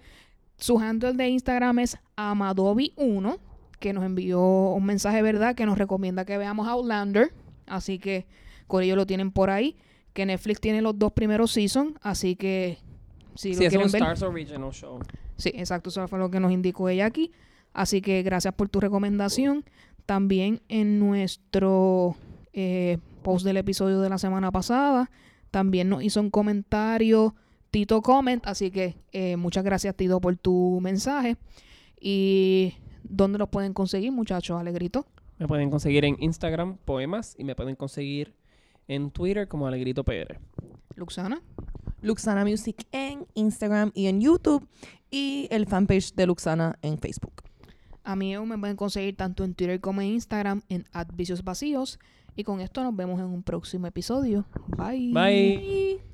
[0.58, 3.38] Su handle de Instagram es Amadobi1,
[3.80, 5.54] que nos envió un mensaje, ¿verdad?
[5.54, 7.32] Que nos recomienda que veamos Outlander.
[7.68, 8.26] Así que
[8.66, 9.78] con ello lo tienen por ahí.
[10.14, 11.94] Que Netflix tiene los dos primeros seasons.
[12.02, 12.80] Así que
[13.36, 14.02] si Sí, lo es un ver.
[14.02, 15.00] Stars Original Show.
[15.38, 17.32] Sí, exacto, eso fue lo que nos indicó ella aquí.
[17.74, 19.64] Así que gracias por tu recomendación.
[20.06, 22.16] También en nuestro
[22.54, 25.12] eh, post del episodio de la semana pasada,
[25.52, 27.36] también nos hizo un comentario
[27.72, 31.38] Tito Comment, así que eh, muchas gracias Tito por tu mensaje.
[32.02, 32.74] ¿Y
[33.04, 34.60] dónde los pueden conseguir, muchachos?
[34.60, 35.06] Alegrito.
[35.38, 38.34] Me pueden conseguir en Instagram, poemas, y me pueden conseguir
[38.88, 40.40] en Twitter como Alegrito PR.
[40.96, 41.42] Luxana.
[42.02, 44.68] Luxana Music en Instagram y en YouTube
[45.12, 47.44] y el fanpage de Luxana en Facebook.
[48.04, 52.00] A mí me pueden conseguir tanto en Twitter como en Instagram en Vicios Vacíos.
[52.36, 54.46] Y con esto nos vemos en un próximo episodio.
[54.78, 55.12] Bye.
[55.12, 56.09] Bye.